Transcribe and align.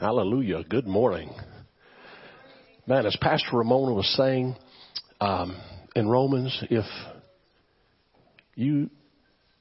Hallelujah. 0.00 0.64
Good 0.64 0.86
morning. 0.86 1.28
Man, 2.86 3.04
as 3.04 3.14
Pastor 3.20 3.58
Ramona 3.58 3.92
was 3.92 4.10
saying 4.16 4.56
um, 5.20 5.54
in 5.94 6.08
Romans, 6.08 6.58
if 6.70 6.86
you 8.54 8.88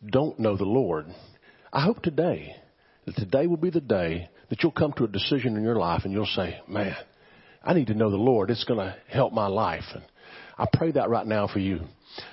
don't 0.10 0.40
know 0.40 0.56
the 0.56 0.64
Lord, 0.64 1.08
I 1.74 1.84
hope 1.84 2.02
today 2.02 2.56
that 3.06 3.18
today 3.18 3.48
will 3.48 3.58
be 3.58 3.70
the 3.70 3.82
day 3.82 4.30
that 4.50 4.64
you'll 4.64 4.72
come 4.72 4.94
to 4.94 5.04
a 5.04 5.10
decision 5.10 5.58
in 5.58 5.64
your 5.64 5.76
life 5.76 6.04
and 6.06 6.14
you'll 6.14 6.26
say, 6.26 6.62
man, 6.70 6.96
I 7.62 7.74
need 7.74 7.88
to 7.88 7.94
know 7.94 8.10
the 8.10 8.16
Lord. 8.16 8.50
It's 8.50 8.64
going 8.64 8.80
to 8.80 8.96
help 9.10 9.34
my 9.34 9.48
life. 9.48 9.84
And 9.94 10.06
I 10.58 10.68
pray 10.72 10.94
that 10.94 11.10
right 11.10 11.28
now 11.28 11.50
for 11.50 11.60
you. 11.60 11.82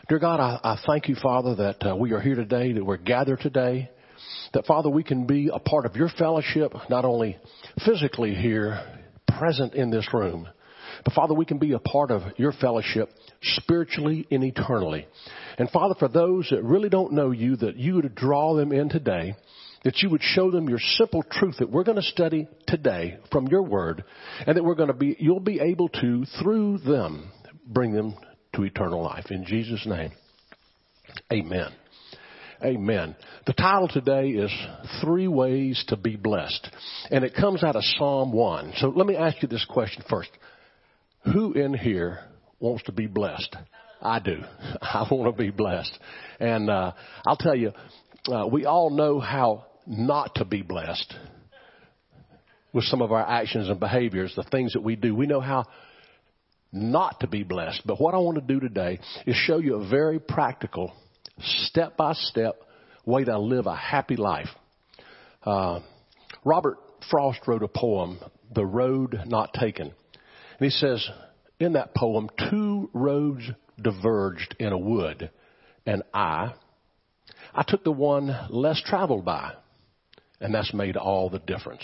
Dear 0.08 0.20
God, 0.20 0.38
I, 0.38 0.60
I 0.62 0.78
thank 0.86 1.08
you, 1.08 1.16
Father, 1.20 1.56
that 1.56 1.84
uh, 1.84 1.96
we 1.96 2.12
are 2.12 2.20
here 2.20 2.36
today, 2.36 2.72
that 2.72 2.86
we're 2.86 2.98
gathered 2.98 3.40
today, 3.40 3.90
that 4.52 4.66
Father, 4.66 4.90
we 4.90 5.02
can 5.02 5.26
be 5.26 5.50
a 5.52 5.58
part 5.58 5.86
of 5.86 5.96
your 5.96 6.08
fellowship, 6.08 6.72
not 6.88 7.04
only 7.04 7.38
physically 7.84 8.34
here, 8.34 8.80
present 9.38 9.74
in 9.74 9.90
this 9.90 10.08
room, 10.12 10.48
but 11.04 11.14
Father, 11.14 11.34
we 11.34 11.44
can 11.44 11.58
be 11.58 11.72
a 11.72 11.78
part 11.78 12.10
of 12.10 12.22
your 12.36 12.52
fellowship 12.52 13.10
spiritually 13.42 14.26
and 14.30 14.42
eternally. 14.42 15.06
And 15.58 15.70
Father, 15.70 15.94
for 15.98 16.08
those 16.08 16.48
that 16.50 16.62
really 16.62 16.88
don't 16.88 17.12
know 17.12 17.30
you, 17.30 17.56
that 17.56 17.76
you 17.76 17.96
would 17.96 18.14
draw 18.14 18.54
them 18.54 18.72
in 18.72 18.88
today, 18.88 19.34
that 19.84 19.98
you 20.02 20.10
would 20.10 20.22
show 20.22 20.50
them 20.50 20.68
your 20.68 20.80
simple 20.80 21.22
truth 21.22 21.56
that 21.58 21.70
we're 21.70 21.84
going 21.84 21.96
to 21.96 22.02
study 22.02 22.48
today 22.66 23.18
from 23.30 23.46
your 23.48 23.62
word, 23.62 24.04
and 24.46 24.56
that 24.56 24.64
we're 24.64 24.74
going 24.74 24.88
to 24.88 24.94
be, 24.94 25.16
you'll 25.18 25.38
be 25.38 25.60
able 25.60 25.88
to, 25.88 26.24
through 26.42 26.78
them, 26.78 27.30
bring 27.66 27.92
them 27.92 28.16
to 28.54 28.62
eternal 28.64 29.02
life. 29.02 29.26
In 29.30 29.44
Jesus' 29.44 29.86
name, 29.86 30.10
amen. 31.32 31.72
Amen. 32.64 33.14
The 33.46 33.52
title 33.52 33.88
today 33.88 34.28
is 34.30 34.50
Three 35.02 35.28
Ways 35.28 35.84
to 35.88 35.96
Be 35.96 36.16
Blessed. 36.16 36.70
And 37.10 37.22
it 37.22 37.34
comes 37.34 37.62
out 37.62 37.76
of 37.76 37.82
Psalm 37.98 38.32
1. 38.32 38.74
So 38.78 38.88
let 38.88 39.06
me 39.06 39.14
ask 39.14 39.42
you 39.42 39.48
this 39.48 39.66
question 39.68 40.02
first. 40.08 40.30
Who 41.32 41.52
in 41.52 41.74
here 41.74 42.20
wants 42.58 42.84
to 42.84 42.92
be 42.92 43.08
blessed? 43.08 43.54
I 44.00 44.20
do. 44.20 44.38
I 44.80 45.06
want 45.10 45.36
to 45.36 45.42
be 45.42 45.50
blessed. 45.50 45.98
And 46.40 46.70
uh, 46.70 46.92
I'll 47.26 47.36
tell 47.36 47.54
you, 47.54 47.72
uh, 48.28 48.46
we 48.50 48.64
all 48.64 48.88
know 48.88 49.20
how 49.20 49.66
not 49.86 50.36
to 50.36 50.46
be 50.46 50.62
blessed 50.62 51.14
with 52.72 52.84
some 52.84 53.02
of 53.02 53.12
our 53.12 53.26
actions 53.26 53.68
and 53.68 53.78
behaviors, 53.78 54.32
the 54.34 54.44
things 54.44 54.72
that 54.72 54.82
we 54.82 54.96
do. 54.96 55.14
We 55.14 55.26
know 55.26 55.40
how 55.40 55.66
not 56.72 57.20
to 57.20 57.26
be 57.26 57.42
blessed. 57.42 57.82
But 57.84 58.00
what 58.00 58.14
I 58.14 58.18
want 58.18 58.36
to 58.38 58.54
do 58.54 58.60
today 58.60 58.98
is 59.26 59.36
show 59.36 59.58
you 59.58 59.76
a 59.76 59.88
very 59.88 60.18
practical 60.18 60.92
step 61.40 61.96
by 61.96 62.12
step 62.14 62.60
way 63.04 63.24
to 63.24 63.38
live 63.38 63.66
a 63.66 63.76
happy 63.76 64.16
life. 64.16 64.48
Uh, 65.42 65.80
Robert 66.44 66.78
Frost 67.10 67.40
wrote 67.46 67.62
a 67.62 67.68
poem, 67.68 68.18
The 68.54 68.66
Road 68.66 69.20
Not 69.26 69.52
Taken. 69.52 69.86
And 69.86 70.60
he 70.60 70.70
says, 70.70 71.08
in 71.60 71.74
that 71.74 71.94
poem, 71.94 72.28
two 72.50 72.90
roads 72.92 73.44
diverged 73.80 74.56
in 74.58 74.72
a 74.72 74.78
wood, 74.78 75.30
and 75.86 76.02
I, 76.12 76.54
I 77.54 77.62
took 77.66 77.84
the 77.84 77.92
one 77.92 78.34
less 78.50 78.82
traveled 78.84 79.24
by, 79.24 79.52
and 80.40 80.54
that's 80.54 80.74
made 80.74 80.96
all 80.96 81.30
the 81.30 81.38
difference. 81.38 81.82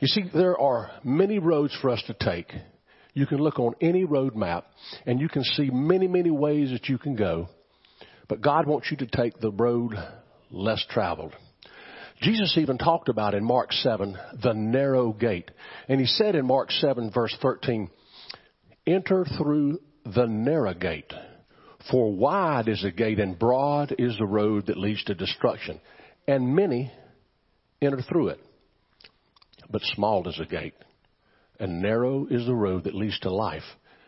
You 0.00 0.08
see, 0.08 0.22
there 0.32 0.58
are 0.58 0.90
many 1.04 1.38
roads 1.38 1.76
for 1.80 1.90
us 1.90 2.02
to 2.06 2.14
take. 2.14 2.52
You 3.12 3.26
can 3.26 3.38
look 3.38 3.58
on 3.58 3.74
any 3.80 4.04
road 4.04 4.34
map, 4.34 4.66
and 5.04 5.20
you 5.20 5.28
can 5.28 5.44
see 5.44 5.68
many, 5.70 6.08
many 6.08 6.30
ways 6.30 6.70
that 6.70 6.88
you 6.88 6.96
can 6.96 7.16
go. 7.16 7.48
But 8.30 8.42
God 8.42 8.68
wants 8.68 8.88
you 8.92 8.96
to 8.98 9.06
take 9.08 9.40
the 9.40 9.50
road 9.50 9.92
less 10.52 10.86
traveled. 10.88 11.34
Jesus 12.22 12.56
even 12.56 12.78
talked 12.78 13.08
about 13.08 13.34
in 13.34 13.44
Mark 13.44 13.72
7 13.72 14.16
the 14.40 14.52
narrow 14.52 15.12
gate. 15.12 15.50
And 15.88 15.98
he 15.98 16.06
said 16.06 16.36
in 16.36 16.46
Mark 16.46 16.70
7 16.70 17.10
verse 17.10 17.36
13, 17.42 17.90
enter 18.86 19.26
through 19.36 19.80
the 20.04 20.26
narrow 20.26 20.74
gate. 20.74 21.12
For 21.90 22.12
wide 22.12 22.68
is 22.68 22.82
the 22.82 22.92
gate 22.92 23.18
and 23.18 23.36
broad 23.36 23.96
is 23.98 24.16
the 24.16 24.26
road 24.26 24.66
that 24.66 24.78
leads 24.78 25.02
to 25.04 25.14
destruction. 25.16 25.80
And 26.28 26.54
many 26.54 26.92
enter 27.82 28.00
through 28.00 28.28
it. 28.28 28.40
But 29.68 29.82
small 29.96 30.28
is 30.28 30.36
the 30.38 30.46
gate 30.46 30.74
and 31.58 31.82
narrow 31.82 32.28
is 32.30 32.46
the 32.46 32.54
road 32.54 32.84
that 32.84 32.94
leads 32.94 33.18
to 33.20 33.32
life. 33.32 33.64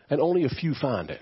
And 0.09 0.21
only 0.21 0.45
a 0.45 0.49
few 0.49 0.75
find 0.75 1.09
it. 1.09 1.19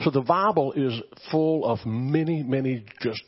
So 0.00 0.10
the 0.10 0.20
Bible 0.20 0.72
is 0.74 1.00
full 1.30 1.64
of 1.64 1.84
many, 1.84 2.42
many 2.42 2.84
just 3.00 3.22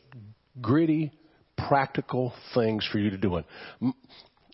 gritty, 0.60 1.12
practical 1.56 2.32
things 2.54 2.88
for 2.90 2.98
you 2.98 3.10
to 3.10 3.18
do. 3.18 3.42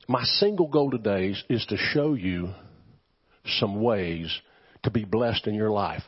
My 0.08 0.22
single 0.22 0.68
goal 0.68 0.90
today 0.90 1.34
is, 1.48 1.66
to 1.66 1.76
show 1.76 2.14
you 2.14 2.50
some 3.58 3.82
ways 3.82 4.34
to 4.84 4.90
be 4.90 5.04
blessed 5.04 5.46
in 5.46 5.54
your 5.54 5.70
life. 5.70 6.02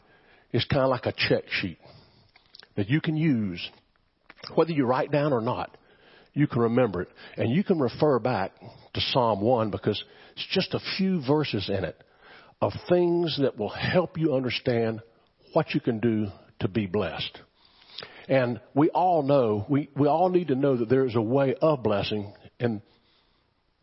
It's 0.53 0.65
kind 0.65 0.83
of 0.83 0.89
like 0.89 1.07
a 1.07 1.13
check 1.13 1.45
sheet 1.51 1.79
that 2.77 2.89
you 2.89 3.01
can 3.01 3.17
use, 3.17 3.69
whether 4.55 4.73
you 4.73 4.87
write 4.87 5.13
down 5.13 5.33
or 5.33 5.41
not. 5.41 5.77
You 6.33 6.47
can 6.47 6.63
remember 6.63 7.03
it, 7.03 7.09
and 7.37 7.51
you 7.51 7.65
can 7.65 7.81
refer 7.81 8.19
back 8.21 8.53
to 8.95 9.01
Psalm 9.01 9.41
1 9.41 9.71
because 9.71 10.03
it's 10.33 10.47
just 10.53 10.73
a 10.73 10.81
few 10.97 11.21
verses 11.27 11.69
in 11.69 11.85
it 11.85 12.01
of 12.61 12.73
things 12.89 13.39
that 13.43 13.59
will 13.59 13.69
help 13.69 14.17
you 14.17 14.35
understand 14.35 15.03
what 15.59 15.75
you 15.75 15.81
can 15.81 15.99
do 15.99 16.29
to 16.61 16.69
be 16.69 16.87
blessed. 16.87 17.37
And 18.29 18.61
we 18.75 18.91
all 18.91 19.25
know, 19.25 19.67
we, 19.69 19.91
we 19.97 20.07
all 20.07 20.29
need 20.29 20.49
to 20.49 20.55
know 20.55 20.77
that 20.77 20.89
there 20.89 21.05
is 21.05 21.17
a 21.17 21.21
way 21.21 21.57
of 21.61 21.83
blessing 21.83 22.33
and, 22.61 22.81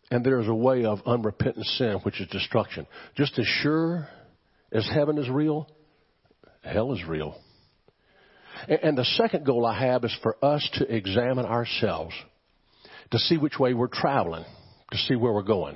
and 0.09 0.25
there 0.25 0.39
is 0.39 0.47
a 0.47 0.55
way 0.55 0.85
of 0.85 0.99
unrepentant 1.05 1.65
sin, 1.65 1.99
which 2.03 2.21
is 2.21 2.29
destruction. 2.29 2.87
Just 3.17 3.37
as 3.37 3.45
sure 3.45 4.07
as 4.71 4.89
heaven 4.89 5.17
is 5.17 5.29
real, 5.29 5.67
hell 6.61 6.93
is 6.93 7.03
real. 7.03 7.37
And, 8.69 8.79
and 8.81 8.97
the 8.97 9.03
second 9.03 9.45
goal 9.45 9.65
I 9.65 9.77
have 9.77 10.05
is 10.05 10.17
for 10.23 10.37
us 10.41 10.65
to 10.75 10.95
examine 10.95 11.45
ourselves 11.45 12.13
to 13.11 13.19
see 13.19 13.35
which 13.35 13.59
way 13.59 13.73
we're 13.73 13.89
traveling, 13.89 14.45
to 14.91 14.97
see 14.97 15.17
where 15.17 15.33
we're 15.33 15.41
going. 15.41 15.75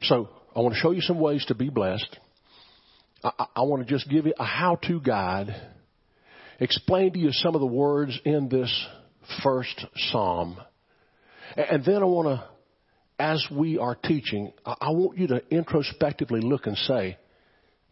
So 0.00 0.30
I 0.56 0.60
want 0.60 0.76
to 0.76 0.80
show 0.80 0.92
you 0.92 1.02
some 1.02 1.20
ways 1.20 1.44
to 1.48 1.54
be 1.54 1.68
blessed. 1.68 2.20
I, 3.26 3.46
I 3.56 3.62
want 3.62 3.86
to 3.86 3.92
just 3.92 4.08
give 4.08 4.26
you 4.26 4.34
a 4.38 4.44
how-to 4.44 5.00
guide, 5.00 5.54
explain 6.60 7.12
to 7.12 7.18
you 7.18 7.32
some 7.32 7.54
of 7.54 7.60
the 7.60 7.66
words 7.66 8.18
in 8.24 8.48
this 8.48 8.86
first 9.42 9.84
psalm, 10.10 10.58
and 11.56 11.84
then 11.84 12.02
I 12.02 12.04
want 12.04 12.28
to, 12.28 12.44
as 13.18 13.44
we 13.50 13.78
are 13.78 13.94
teaching, 13.94 14.52
I 14.64 14.90
want 14.90 15.18
you 15.18 15.26
to 15.28 15.42
introspectively 15.50 16.40
look 16.40 16.66
and 16.66 16.76
say, 16.76 17.18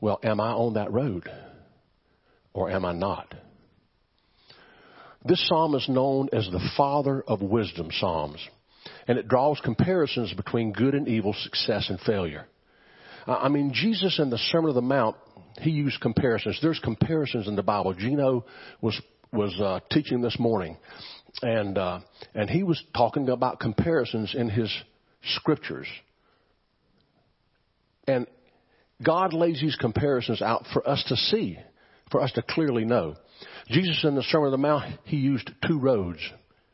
well, 0.01 0.21
am 0.23 0.41
I 0.41 0.53
on 0.53 0.75
that 0.75 0.93
road? 0.93 1.29
Or 2.53 2.71
am 2.71 2.85
I 2.85 2.93
not? 2.93 3.35
This 5.25 5.45
psalm 5.49 5.75
is 5.75 5.89
known 5.89 6.29
as 6.33 6.47
the 6.47 6.61
father 6.77 7.25
of 7.27 7.41
wisdom 7.41 7.89
psalms, 7.91 8.47
and 9.09 9.19
it 9.19 9.27
draws 9.27 9.59
comparisons 9.65 10.33
between 10.35 10.73
good 10.73 10.95
and 10.95 11.09
evil, 11.09 11.33
success 11.33 11.89
and 11.89 11.99
failure. 12.01 12.47
I 13.27 13.49
mean, 13.49 13.73
Jesus 13.73 14.19
in 14.19 14.29
the 14.29 14.37
Sermon 14.37 14.69
on 14.69 14.75
the 14.75 14.83
Mount, 14.83 15.17
he 15.61 15.71
used 15.71 16.01
comparisons. 16.01 16.59
There's 16.61 16.81
comparisons 16.81 17.49
in 17.49 17.57
the 17.57 17.63
Bible. 17.63 17.95
Gino 17.95 18.45
was 18.81 19.01
was 19.33 19.59
uh, 19.61 19.81
teaching 19.91 20.21
this 20.21 20.39
morning, 20.39 20.77
and 21.43 21.77
uh, 21.77 22.01
and 22.35 22.49
he 22.49 22.63
was 22.63 22.83
talking 22.97 23.29
about 23.29 23.61
comparisons 23.61 24.35
in 24.35 24.49
his 24.49 24.73
scriptures. 25.37 25.89
And 28.07 28.27
God 29.03 29.33
lays 29.33 29.61
these 29.61 29.77
comparisons 29.77 30.43
out 30.43 30.67
for 30.73 30.87
us 30.89 31.03
to 31.09 31.17
see, 31.17 31.59
for 32.11 32.21
us 32.21 32.33
to 32.33 32.43
clearly 32.43 32.85
know. 32.85 33.17
Jesus 33.69 34.05
in 34.05 34.15
the 34.15 34.23
Sermon 34.23 34.47
on 34.47 34.53
the 34.53 34.59
Mount, 34.59 34.99
he 35.05 35.17
used 35.17 35.51
two 35.67 35.79
roads. 35.79 36.21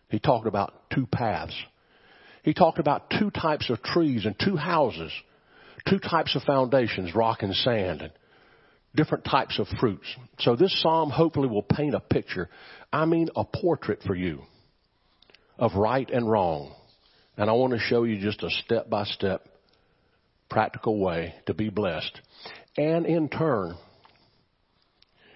He 0.08 0.18
talked 0.18 0.46
about 0.46 0.90
two 0.92 1.06
paths. 1.06 1.54
He 2.42 2.52
talked 2.52 2.78
about 2.78 3.10
two 3.10 3.30
types 3.30 3.70
of 3.70 3.82
trees 3.82 4.26
and 4.26 4.34
two 4.38 4.56
houses 4.56 5.12
two 5.88 5.98
types 5.98 6.36
of 6.36 6.42
foundations, 6.42 7.14
rock 7.14 7.42
and 7.42 7.54
sand, 7.54 8.02
and 8.02 8.12
different 8.94 9.24
types 9.24 9.58
of 9.58 9.66
fruits. 9.78 10.06
So 10.40 10.56
this 10.56 10.74
psalm 10.82 11.10
hopefully 11.10 11.48
will 11.48 11.62
paint 11.62 11.94
a 11.94 12.00
picture, 12.00 12.48
I 12.92 13.04
mean 13.04 13.28
a 13.36 13.44
portrait 13.44 14.00
for 14.06 14.14
you 14.14 14.42
of 15.58 15.74
right 15.74 16.08
and 16.10 16.28
wrong. 16.28 16.74
And 17.36 17.48
I 17.48 17.52
want 17.52 17.72
to 17.72 17.78
show 17.78 18.04
you 18.04 18.18
just 18.18 18.42
a 18.42 18.50
step 18.50 18.90
by 18.90 19.04
step 19.04 19.46
practical 20.48 20.98
way 20.98 21.34
to 21.46 21.54
be 21.54 21.70
blessed. 21.70 22.20
And 22.76 23.06
in 23.06 23.28
turn, 23.28 23.76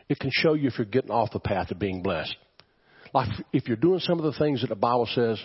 it 0.08 0.18
can 0.18 0.30
show 0.32 0.54
you 0.54 0.68
if 0.68 0.78
you're 0.78 0.86
getting 0.86 1.10
off 1.10 1.30
the 1.32 1.38
path 1.38 1.70
of 1.70 1.78
being 1.78 2.02
blessed. 2.02 2.36
Like 3.12 3.28
if 3.52 3.68
you're 3.68 3.76
doing 3.76 4.00
some 4.00 4.18
of 4.18 4.24
the 4.24 4.38
things 4.38 4.62
that 4.62 4.68
the 4.68 4.74
Bible 4.74 5.08
says 5.14 5.38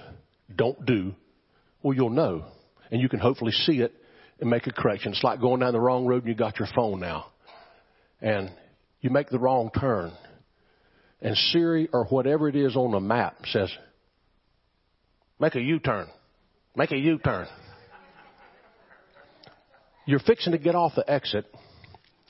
don't 0.53 0.85
do, 0.85 1.13
well, 1.83 1.95
you'll 1.95 2.09
know. 2.09 2.45
And 2.91 2.99
you 2.99 3.07
can 3.07 3.19
hopefully 3.19 3.51
see 3.51 3.81
it 3.81 3.93
and 4.39 4.49
make 4.49 4.65
a 4.65 4.73
correction. 4.73 5.11
It's 5.11 5.23
like 5.23 5.39
going 5.39 5.59
down 5.59 5.73
the 5.73 5.79
wrong 5.79 6.07
road 6.07 6.23
and 6.23 6.29
you 6.29 6.35
got 6.35 6.57
your 6.57 6.67
phone 6.75 6.99
now. 6.99 7.27
And 8.21 8.51
you 9.01 9.09
make 9.09 9.29
the 9.29 9.39
wrong 9.39 9.71
turn. 9.77 10.11
And 11.21 11.35
Siri 11.35 11.89
or 11.91 12.05
whatever 12.05 12.47
it 12.47 12.55
is 12.55 12.75
on 12.75 12.91
the 12.91 12.99
map 12.99 13.37
says, 13.45 13.71
make 15.39 15.55
a 15.55 15.61
U-turn. 15.61 16.07
Make 16.75 16.91
a 16.91 16.97
U-turn. 16.97 17.47
you're 20.05 20.19
fixing 20.19 20.53
to 20.53 20.57
get 20.57 20.75
off 20.75 20.93
the 20.95 21.09
exit, 21.09 21.45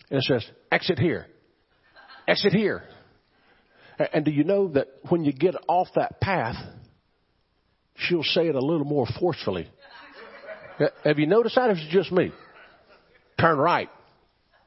and 0.09 0.19
it 0.19 0.24
says, 0.24 0.45
exit 0.71 1.00
here. 1.00 1.27
Exit 2.27 2.53
here. 2.53 2.83
And 4.13 4.25
do 4.25 4.31
you 4.31 4.44
know 4.44 4.69
that 4.69 4.88
when 5.09 5.24
you 5.24 5.33
get 5.33 5.56
off 5.68 5.88
that 5.95 6.19
path, 6.21 6.56
she'll 7.95 8.24
say 8.24 8.47
it 8.47 8.56
a 8.56 8.59
little 8.59 8.85
more 8.85 9.06
forcefully. 9.19 9.69
Have 11.03 11.19
you 11.19 11.27
noticed 11.27 11.56
that? 11.56 11.69
Or 11.69 11.74
is 11.74 11.80
it 11.80 11.89
just 11.89 12.12
me? 12.12 12.31
Turn 13.39 13.57
right. 13.57 13.89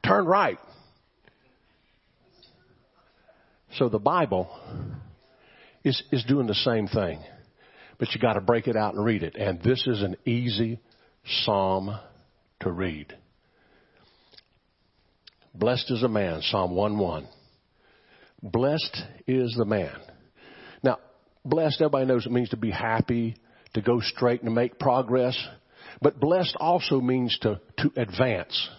Turn 0.05 0.25
right. 0.25 0.59
So 3.77 3.89
the 3.89 3.99
Bible 3.99 4.49
is, 5.83 6.01
is 6.11 6.23
doing 6.25 6.47
the 6.47 6.53
same 6.53 6.87
thing. 6.87 7.19
But 7.97 8.13
you 8.13 8.21
gotta 8.21 8.41
break 8.41 8.67
it 8.67 8.75
out 8.75 8.95
and 8.95 9.03
read 9.03 9.23
it. 9.23 9.35
And 9.35 9.61
this 9.61 9.85
is 9.87 10.01
an 10.01 10.15
easy 10.25 10.79
psalm 11.43 11.97
to 12.61 12.71
read. 12.71 13.15
Blessed 15.55 15.91
is 15.91 16.03
a 16.03 16.07
man, 16.07 16.41
Psalm 16.41 16.75
1 16.75 16.97
1. 16.97 17.27
Blessed 18.41 19.03
is 19.27 19.53
the 19.57 19.65
man. 19.65 19.95
Now, 20.81 20.97
blessed, 21.45 21.81
everybody 21.81 22.05
knows 22.05 22.25
it 22.25 22.31
means 22.31 22.49
to 22.49 22.57
be 22.57 22.71
happy, 22.71 23.35
to 23.73 23.81
go 23.81 23.99
straight 24.01 24.41
and 24.41 24.49
to 24.49 24.53
make 24.53 24.79
progress. 24.79 25.37
But 26.01 26.19
blessed 26.19 26.57
also 26.59 26.99
means 26.99 27.37
to, 27.41 27.61
to 27.77 27.91
advance. 27.95 28.69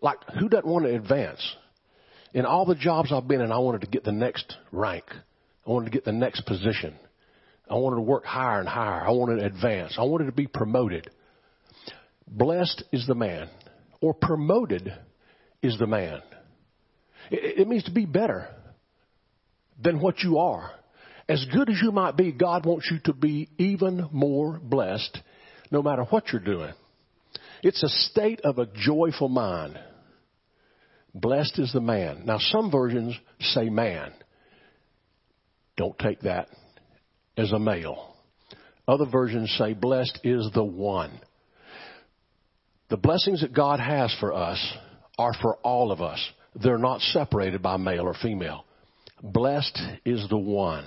Like, 0.00 0.18
who 0.38 0.48
doesn't 0.48 0.66
want 0.66 0.84
to 0.84 0.94
advance? 0.94 1.40
In 2.34 2.44
all 2.44 2.66
the 2.66 2.74
jobs 2.74 3.12
I've 3.12 3.28
been 3.28 3.40
in, 3.40 3.52
I 3.52 3.58
wanted 3.58 3.82
to 3.82 3.86
get 3.86 4.02
the 4.02 4.12
next 4.12 4.56
rank. 4.72 5.04
I 5.66 5.70
wanted 5.70 5.86
to 5.86 5.90
get 5.92 6.04
the 6.04 6.12
next 6.12 6.42
position. 6.42 6.94
I 7.70 7.74
wanted 7.74 7.96
to 7.96 8.02
work 8.02 8.24
higher 8.24 8.58
and 8.58 8.68
higher. 8.68 9.06
I 9.06 9.12
wanted 9.12 9.36
to 9.36 9.46
advance. 9.46 9.94
I 9.96 10.02
wanted 10.02 10.26
to 10.26 10.32
be 10.32 10.48
promoted. 10.48 11.08
Blessed 12.26 12.82
is 12.92 13.06
the 13.06 13.14
man, 13.14 13.48
or 14.00 14.14
promoted 14.14 14.92
is 15.62 15.78
the 15.78 15.86
man. 15.86 16.20
It, 17.30 17.60
it 17.60 17.68
means 17.68 17.84
to 17.84 17.92
be 17.92 18.04
better 18.04 18.48
than 19.80 20.00
what 20.00 20.18
you 20.20 20.38
are. 20.38 20.72
As 21.28 21.46
good 21.52 21.70
as 21.70 21.76
you 21.80 21.92
might 21.92 22.16
be, 22.16 22.32
God 22.32 22.66
wants 22.66 22.88
you 22.90 22.98
to 23.04 23.12
be 23.12 23.48
even 23.58 24.08
more 24.12 24.58
blessed 24.62 25.18
no 25.70 25.82
matter 25.82 26.02
what 26.02 26.32
you're 26.32 26.42
doing. 26.42 26.72
It's 27.62 27.82
a 27.82 27.88
state 27.88 28.40
of 28.42 28.58
a 28.58 28.66
joyful 28.66 29.28
mind. 29.28 29.78
Blessed 31.14 31.58
is 31.60 31.72
the 31.72 31.80
man. 31.80 32.22
Now, 32.24 32.38
some 32.38 32.70
versions 32.70 33.16
say 33.40 33.68
man. 33.68 34.12
Don't 35.76 35.98
take 35.98 36.20
that 36.20 36.48
as 37.36 37.52
a 37.52 37.58
male. 37.58 38.14
Other 38.86 39.06
versions 39.06 39.54
say 39.58 39.72
blessed 39.74 40.20
is 40.24 40.48
the 40.54 40.64
one. 40.64 41.20
The 42.90 42.96
blessings 42.96 43.40
that 43.40 43.54
God 43.54 43.80
has 43.80 44.14
for 44.20 44.32
us 44.32 44.58
are 45.18 45.32
for 45.40 45.56
all 45.56 45.90
of 45.90 46.02
us. 46.02 46.20
They're 46.62 46.78
not 46.78 47.00
separated 47.00 47.62
by 47.62 47.76
male 47.76 48.02
or 48.02 48.14
female. 48.14 48.64
Blessed 49.22 49.80
is 50.04 50.28
the 50.28 50.38
one. 50.38 50.84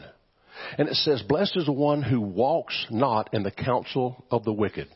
And 0.78 0.88
it 0.88 0.96
says, 0.96 1.22
blessed 1.22 1.58
is 1.58 1.66
the 1.66 1.72
one 1.72 2.02
who 2.02 2.22
walks 2.22 2.86
not 2.90 3.34
in 3.34 3.44
the 3.44 3.52
counsel 3.52 4.26
of 4.30 4.44
the 4.44 4.54
wicked. 4.54 4.88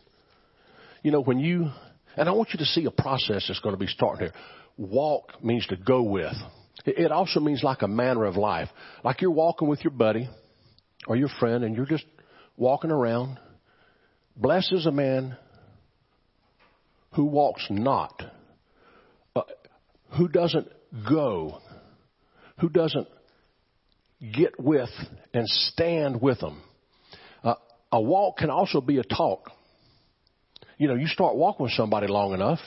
You 1.03 1.11
know, 1.11 1.21
when 1.21 1.39
you, 1.39 1.69
and 2.15 2.29
I 2.29 2.31
want 2.33 2.49
you 2.53 2.59
to 2.59 2.65
see 2.65 2.85
a 2.85 2.91
process 2.91 3.45
that's 3.47 3.59
going 3.59 3.73
to 3.75 3.79
be 3.79 3.87
starting 3.87 4.27
here. 4.27 4.33
Walk 4.81 5.43
means 5.43 5.67
to 5.67 5.75
go 5.75 6.01
with. 6.01 6.33
It 6.85 7.11
also 7.11 7.39
means 7.39 7.61
like 7.63 7.83
a 7.83 7.87
manner 7.87 8.25
of 8.25 8.35
life. 8.35 8.67
Like 9.03 9.21
you're 9.21 9.29
walking 9.29 9.67
with 9.67 9.83
your 9.83 9.91
buddy 9.91 10.27
or 11.05 11.15
your 11.15 11.29
friend 11.39 11.63
and 11.63 11.75
you're 11.75 11.85
just 11.85 12.05
walking 12.57 12.89
around. 12.89 13.37
Blessed 14.35 14.73
is 14.73 14.87
a 14.87 14.91
man 14.91 15.37
who 17.13 17.25
walks 17.25 17.67
not, 17.69 18.23
uh, 19.35 19.41
who 20.17 20.27
doesn't 20.27 20.67
go, 21.07 21.59
who 22.59 22.69
doesn't 22.69 23.07
get 24.33 24.59
with 24.59 24.89
and 25.31 25.47
stand 25.47 26.19
with 26.19 26.39
them. 26.39 26.59
Uh, 27.43 27.53
a 27.91 28.01
walk 28.01 28.37
can 28.37 28.49
also 28.49 28.81
be 28.81 28.97
a 28.97 29.03
talk. 29.03 29.51
You 30.79 30.87
know, 30.87 30.95
you 30.95 31.05
start 31.05 31.35
walking 31.35 31.65
with 31.65 31.73
somebody 31.73 32.07
long 32.07 32.33
enough, 32.33 32.59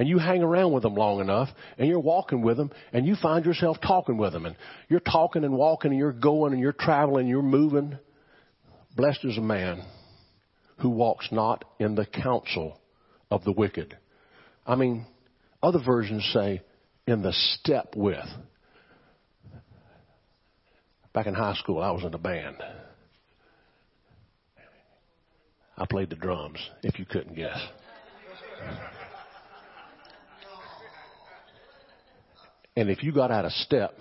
and 0.00 0.08
you 0.08 0.16
hang 0.16 0.42
around 0.42 0.72
with 0.72 0.82
them 0.82 0.94
long 0.94 1.20
enough, 1.20 1.50
and 1.76 1.86
you're 1.86 2.00
walking 2.00 2.40
with 2.40 2.56
them, 2.56 2.70
and 2.94 3.04
you 3.04 3.14
find 3.16 3.44
yourself 3.44 3.76
talking 3.86 4.16
with 4.16 4.32
them, 4.32 4.46
and 4.46 4.56
you're 4.88 4.98
talking 4.98 5.44
and 5.44 5.52
walking, 5.52 5.90
and 5.90 6.00
you're 6.00 6.10
going, 6.10 6.54
and 6.54 6.62
you're 6.62 6.72
traveling, 6.72 7.24
and 7.24 7.28
you're 7.28 7.42
moving. 7.42 7.98
Blessed 8.96 9.26
is 9.26 9.36
a 9.36 9.42
man 9.42 9.84
who 10.78 10.88
walks 10.88 11.28
not 11.30 11.66
in 11.78 11.96
the 11.96 12.06
counsel 12.06 12.80
of 13.30 13.44
the 13.44 13.52
wicked. 13.52 13.94
I 14.66 14.74
mean, 14.74 15.04
other 15.62 15.80
versions 15.84 16.26
say 16.32 16.62
in 17.06 17.20
the 17.20 17.34
step 17.34 17.92
with. 17.94 18.24
Back 21.12 21.26
in 21.26 21.34
high 21.34 21.56
school, 21.56 21.82
I 21.82 21.90
was 21.90 22.04
in 22.04 22.14
a 22.14 22.18
band. 22.18 22.56
I 25.76 25.84
played 25.84 26.08
the 26.08 26.16
drums, 26.16 26.58
if 26.82 26.98
you 26.98 27.04
couldn't 27.04 27.34
guess. 27.34 27.60
And 32.80 32.88
if 32.88 33.02
you 33.02 33.12
got 33.12 33.30
out 33.30 33.44
of 33.44 33.52
step, 33.52 34.00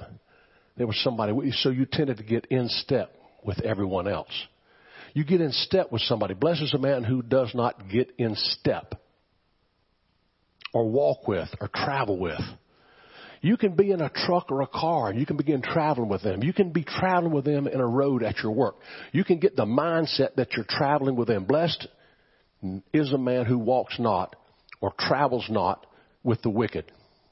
there 0.78 0.88
was 0.88 0.98
somebody 1.04 1.34
so 1.52 1.70
you 1.70 1.86
tended 1.86 2.18
to 2.18 2.24
get 2.24 2.46
in 2.46 2.70
step 2.70 3.14
with 3.44 3.60
everyone 3.62 4.08
else. 4.08 4.32
You 5.14 5.26
get 5.26 5.42
in 5.42 5.52
step 5.52 5.92
with 5.92 6.02
somebody. 6.04 6.34
Blessed 6.34 6.62
is 6.62 6.74
a 6.74 6.78
man 6.78 7.04
who 7.04 7.22
does 7.22 7.54
not 7.54 7.90
get 7.90 8.14
in 8.18 8.36
step 8.36 8.96
or 10.74 10.88
walk 10.90 11.28
with 11.28 11.50
or 11.60 11.68
travel 11.68 12.18
with. 12.18 12.40
You 13.42 13.58
can 13.58 13.76
be 13.76 13.92
in 13.92 14.00
a 14.00 14.10
truck 14.10 14.50
or 14.50 14.62
a 14.62 14.68
car 14.68 15.10
and 15.10 15.20
you 15.20 15.26
can 15.26 15.36
begin 15.36 15.62
traveling 15.62 16.08
with 16.08 16.24
them. 16.24 16.42
You 16.42 16.54
can 16.54 16.72
be 16.72 16.84
traveling 16.86 17.34
with 17.34 17.44
them 17.44 17.68
in 17.68 17.82
a 17.82 17.88
road 17.88 18.24
at 18.24 18.38
your 18.42 18.54
work. 18.54 18.76
You 19.12 19.26
can 19.26 19.40
get 19.40 19.58
the 19.58 19.66
mindset 19.66 20.36
that 20.36 20.54
you're 20.54 20.66
traveling 20.70 21.18
with 21.18 21.28
them. 21.28 21.44
Blessed 21.44 21.86
is 22.94 23.12
a 23.12 23.18
man 23.18 23.46
who 23.46 23.58
walks 23.58 24.00
not 24.00 24.38
or 24.80 24.94
travels 24.98 25.48
not 25.50 25.86
with 26.24 26.42
the 26.44 26.50
wicked. 26.50 26.86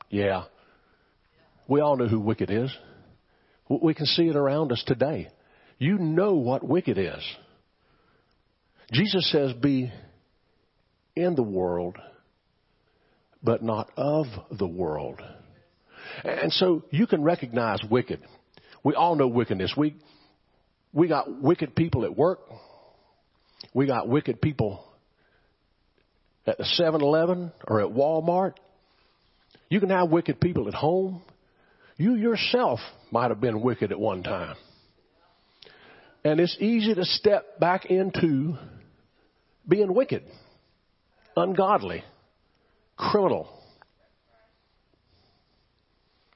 Yeah. 0.09 0.43
We 1.67 1.81
all 1.81 1.97
know 1.97 2.07
who 2.07 2.19
wicked 2.19 2.49
is. 2.49 2.75
We 3.69 3.93
can 3.93 4.05
see 4.05 4.27
it 4.29 4.35
around 4.35 4.71
us 4.71 4.83
today. 4.87 5.29
You 5.77 5.97
know 5.97 6.35
what 6.35 6.63
wicked 6.63 6.97
is. 6.97 7.23
Jesus 8.91 9.29
says, 9.31 9.53
be 9.53 9.91
in 11.15 11.35
the 11.35 11.43
world, 11.43 11.97
but 13.43 13.61
not 13.61 13.91
of 13.97 14.27
the 14.51 14.67
world. 14.67 15.21
And 16.23 16.51
so 16.53 16.83
you 16.89 17.05
can 17.05 17.21
recognize 17.21 17.79
wicked. 17.89 18.21
We 18.83 18.93
all 18.93 19.15
know 19.15 19.27
wickedness. 19.27 19.73
We, 19.75 19.97
we 20.93 21.07
got 21.09 21.41
wicked 21.41 21.75
people 21.75 22.05
at 22.05 22.15
work. 22.15 22.39
We 23.73 23.87
got 23.87 24.07
wicked 24.07 24.41
people 24.41 24.85
at 26.45 26.57
the 26.57 26.63
7-Eleven 26.79 27.51
or 27.67 27.81
at 27.81 27.89
Walmart. 27.89 28.53
You 29.69 29.81
can 29.81 29.89
have 29.89 30.09
wicked 30.09 30.39
people 30.39 30.69
at 30.69 30.73
home. 30.73 31.21
You 31.97 32.15
yourself 32.15 32.79
might 33.11 33.29
have 33.29 33.41
been 33.41 33.61
wicked 33.61 33.91
at 33.91 33.99
one 33.99 34.23
time. 34.23 34.55
And 36.23 36.39
it's 36.39 36.55
easy 36.59 36.93
to 36.93 37.05
step 37.05 37.59
back 37.59 37.85
into 37.85 38.55
being 39.67 39.93
wicked, 39.93 40.23
ungodly, 41.35 42.03
criminal. 42.95 43.49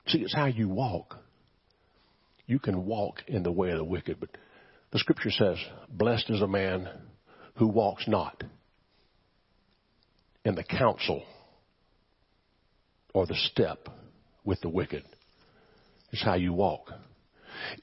See, 0.07 0.19
it's 0.19 0.35
how 0.35 0.45
you 0.45 0.67
walk. 0.67 1.17
You 2.47 2.59
can 2.59 2.85
walk 2.85 3.21
in 3.27 3.43
the 3.43 3.51
way 3.51 3.69
of 3.71 3.77
the 3.77 3.83
wicked, 3.83 4.19
but 4.19 4.29
the 4.91 4.99
scripture 4.99 5.31
says, 5.31 5.57
blessed 5.89 6.29
is 6.29 6.41
a 6.41 6.47
man 6.47 6.89
who 7.55 7.67
walks 7.67 8.07
not 8.07 8.43
in 10.43 10.55
the 10.55 10.63
counsel 10.63 11.23
or 13.13 13.25
the 13.25 13.35
step 13.35 13.87
with 14.43 14.59
the 14.61 14.69
wicked. 14.69 15.05
It's 16.11 16.23
how 16.23 16.35
you 16.35 16.53
walk. 16.53 16.91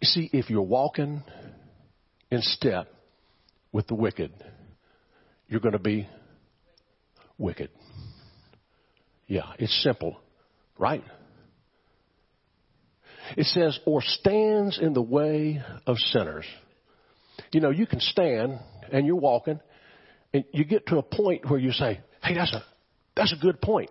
You 0.00 0.06
see, 0.06 0.30
if 0.32 0.50
you're 0.50 0.62
walking 0.62 1.22
in 2.30 2.42
step 2.42 2.92
with 3.72 3.86
the 3.86 3.94
wicked, 3.94 4.32
you're 5.48 5.60
going 5.60 5.72
to 5.72 5.78
be 5.78 6.08
wicked. 7.38 7.70
Yeah, 9.26 9.52
it's 9.58 9.82
simple, 9.82 10.18
right? 10.78 11.04
It 13.36 13.44
says, 13.46 13.78
or 13.84 14.00
stands 14.02 14.78
in 14.80 14.94
the 14.94 15.02
way 15.02 15.62
of 15.86 15.96
sinners. 15.98 16.46
You 17.52 17.60
know, 17.60 17.70
you 17.70 17.86
can 17.86 18.00
stand 18.00 18.58
and 18.90 19.06
you're 19.06 19.16
walking 19.16 19.60
and 20.32 20.44
you 20.52 20.64
get 20.64 20.86
to 20.86 20.98
a 20.98 21.02
point 21.02 21.48
where 21.48 21.58
you 21.58 21.72
say, 21.72 22.00
hey, 22.22 22.34
that's 22.34 22.52
a, 22.52 22.64
that's 23.14 23.32
a 23.32 23.40
good 23.40 23.60
point. 23.60 23.90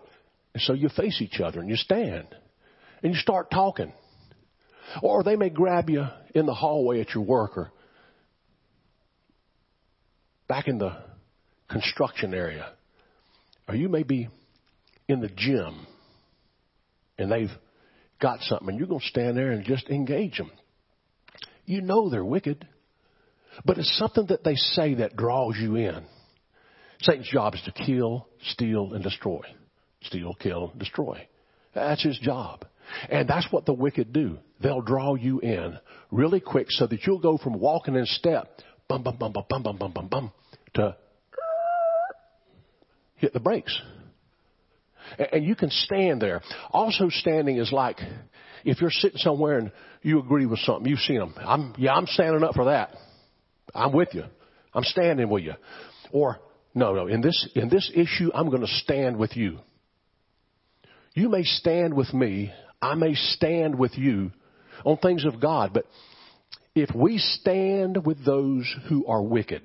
And 0.54 0.62
so 0.62 0.74
you 0.74 0.90
face 0.90 1.22
each 1.22 1.40
other 1.40 1.60
and 1.60 1.70
you 1.70 1.76
stand 1.76 2.28
and 3.04 3.14
you 3.14 3.20
start 3.20 3.52
talking. 3.52 3.94
Or 5.02 5.24
they 5.24 5.36
may 5.36 5.50
grab 5.50 5.90
you 5.90 6.06
in 6.34 6.46
the 6.46 6.54
hallway 6.54 7.02
at 7.02 7.14
your 7.14 7.24
work 7.24 7.58
or 7.58 7.72
back 10.48 10.68
in 10.68 10.78
the 10.78 10.98
construction 11.70 12.34
area. 12.34 12.72
Or 13.68 13.76
you 13.76 13.90
may 13.90 14.04
be 14.04 14.30
in 15.08 15.20
the 15.20 15.30
gym 15.30 15.86
and 17.18 17.32
they've 17.32 17.52
got 18.22 18.42
something 18.42 18.70
and 18.70 18.80
you're 18.80 18.88
going 18.88 19.02
to 19.02 19.08
stand 19.08 19.38
there 19.38 19.52
and 19.52 19.66
just 19.66 19.90
engage 19.90 20.38
them. 20.38 20.52
You 21.66 21.82
know 21.82 22.10
they're 22.10 22.24
wicked, 22.24 22.66
but 23.66 23.78
it's 23.78 23.98
something 23.98 24.28
that 24.28 24.44
they 24.44 24.56
say 24.56 24.96
that 24.96 25.18
draws 25.18 25.58
you 25.58 25.76
in. 25.76 26.06
Satan's 27.02 27.30
job 27.30 27.56
is 27.56 27.62
to 27.64 27.72
kill, 27.72 28.28
steal, 28.52 28.94
and 28.94 29.04
destroy. 29.04 29.42
Steal, 30.04 30.34
kill, 30.40 30.74
destroy. 30.78 31.28
That's 31.76 32.04
his 32.04 32.18
job. 32.20 32.66
And 33.10 33.28
that's 33.28 33.48
what 33.52 33.66
the 33.66 33.74
wicked 33.74 34.14
do. 34.14 34.40
They'll 34.62 34.82
draw 34.82 35.16
you 35.16 35.40
in 35.40 35.78
really 36.12 36.40
quick 36.40 36.68
so 36.70 36.88
that 36.88 37.06
you'll 37.06 37.20
go 37.20 37.38
from 37.38 37.60
walking 37.60 37.96
in 37.96 38.06
step, 38.06 38.50
bum, 38.88 39.04
bum, 39.04 39.18
bum, 39.18 39.34
bum, 39.34 39.46
bum, 39.50 39.64
bum, 39.64 39.78
bum, 39.78 39.92
bum, 39.92 40.08
bum, 40.08 40.32
to 40.76 40.96
hit 43.16 43.34
the 43.34 43.40
brakes. 43.40 43.80
And 45.32 45.46
you 45.46 45.56
can 45.56 45.70
stand 45.70 46.22
there. 46.22 46.42
Also 46.72 47.10
standing 47.10 47.58
is 47.58 47.72
like 47.72 48.00
if 48.66 48.82
you're 48.82 48.92
sitting 48.92 49.18
somewhere 49.20 49.60
and 49.60 49.72
you 50.02 50.20
agree 50.20 50.46
with 50.46 50.60
something, 50.60 50.90
you've 50.90 51.00
seen 51.00 51.20
them. 51.20 51.34
I'm, 51.38 51.74
yeah, 51.78 51.94
I'm 51.94 52.08
standing 52.08 52.44
up 52.44 52.56
for 52.56 52.66
that. 52.66 52.96
I'm 53.74 53.94
with 53.94 54.10
you. 54.14 54.24
I'm 54.74 54.84
standing 54.84 55.30
with 55.30 55.44
you. 55.44 55.54
Or, 56.12 56.38
no, 56.74 56.94
no, 56.94 57.08
in 57.08 57.22
this, 57.22 57.48
in 57.56 57.70
this 57.70 57.92
issue, 57.94 58.30
I'm 58.34 58.50
going 58.50 58.62
to 58.62 58.68
stand 58.68 59.18
with 59.18 59.36
you. 59.36 59.60
You 61.14 61.30
may 61.30 61.44
stand 61.44 61.94
with 61.94 62.14
me. 62.14 62.52
I 62.82 62.96
may 62.96 63.16
stand 63.16 63.78
with 63.78 63.98
you 63.98 64.32
on 64.86 64.98
things 64.98 65.26
of 65.26 65.40
God, 65.40 65.72
but 65.74 65.86
if 66.76 66.94
we 66.94 67.18
stand 67.18 68.06
with 68.06 68.24
those 68.24 68.72
who 68.88 69.06
are 69.08 69.22
wicked, 69.22 69.62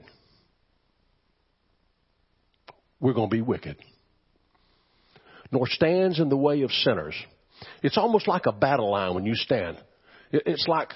we're 3.00 3.12
going 3.12 3.28
to 3.28 3.36
be 3.36 3.42
wicked. 3.42 3.76
Nor 5.50 5.66
stands 5.66 6.18
in 6.18 6.28
the 6.28 6.36
way 6.36 6.62
of 6.62 6.70
sinners. 6.70 7.14
It's 7.82 7.98
almost 7.98 8.26
like 8.26 8.46
a 8.46 8.52
battle 8.52 8.90
line 8.90 9.14
when 9.14 9.26
you 9.26 9.34
stand. 9.34 9.76
It's 10.32 10.66
like, 10.66 10.92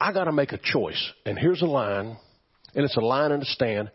I 0.00 0.12
gotta 0.12 0.32
make 0.32 0.52
a 0.52 0.58
choice. 0.58 1.12
And 1.26 1.38
here's 1.38 1.60
a 1.60 1.66
line, 1.66 2.16
and 2.74 2.84
it's 2.84 2.96
a 2.96 3.00
line 3.00 3.32
in 3.32 3.40
the 3.40 3.46
stand. 3.46 3.90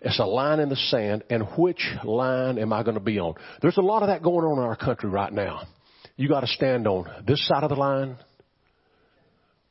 It's 0.00 0.18
a 0.18 0.24
line 0.24 0.60
in 0.60 0.68
the 0.68 0.76
sand, 0.76 1.24
and 1.30 1.44
which 1.56 1.82
line 2.04 2.58
am 2.58 2.72
I 2.72 2.82
gonna 2.82 3.00
be 3.00 3.18
on? 3.18 3.34
There's 3.62 3.76
a 3.76 3.82
lot 3.82 4.02
of 4.02 4.08
that 4.08 4.22
going 4.22 4.44
on 4.44 4.58
in 4.58 4.64
our 4.64 4.76
country 4.76 5.08
right 5.08 5.32
now. 5.32 5.62
You 6.16 6.28
gotta 6.28 6.46
stand 6.46 6.86
on 6.86 7.24
this 7.26 7.46
side 7.46 7.62
of 7.62 7.70
the 7.70 7.76
line 7.76 8.16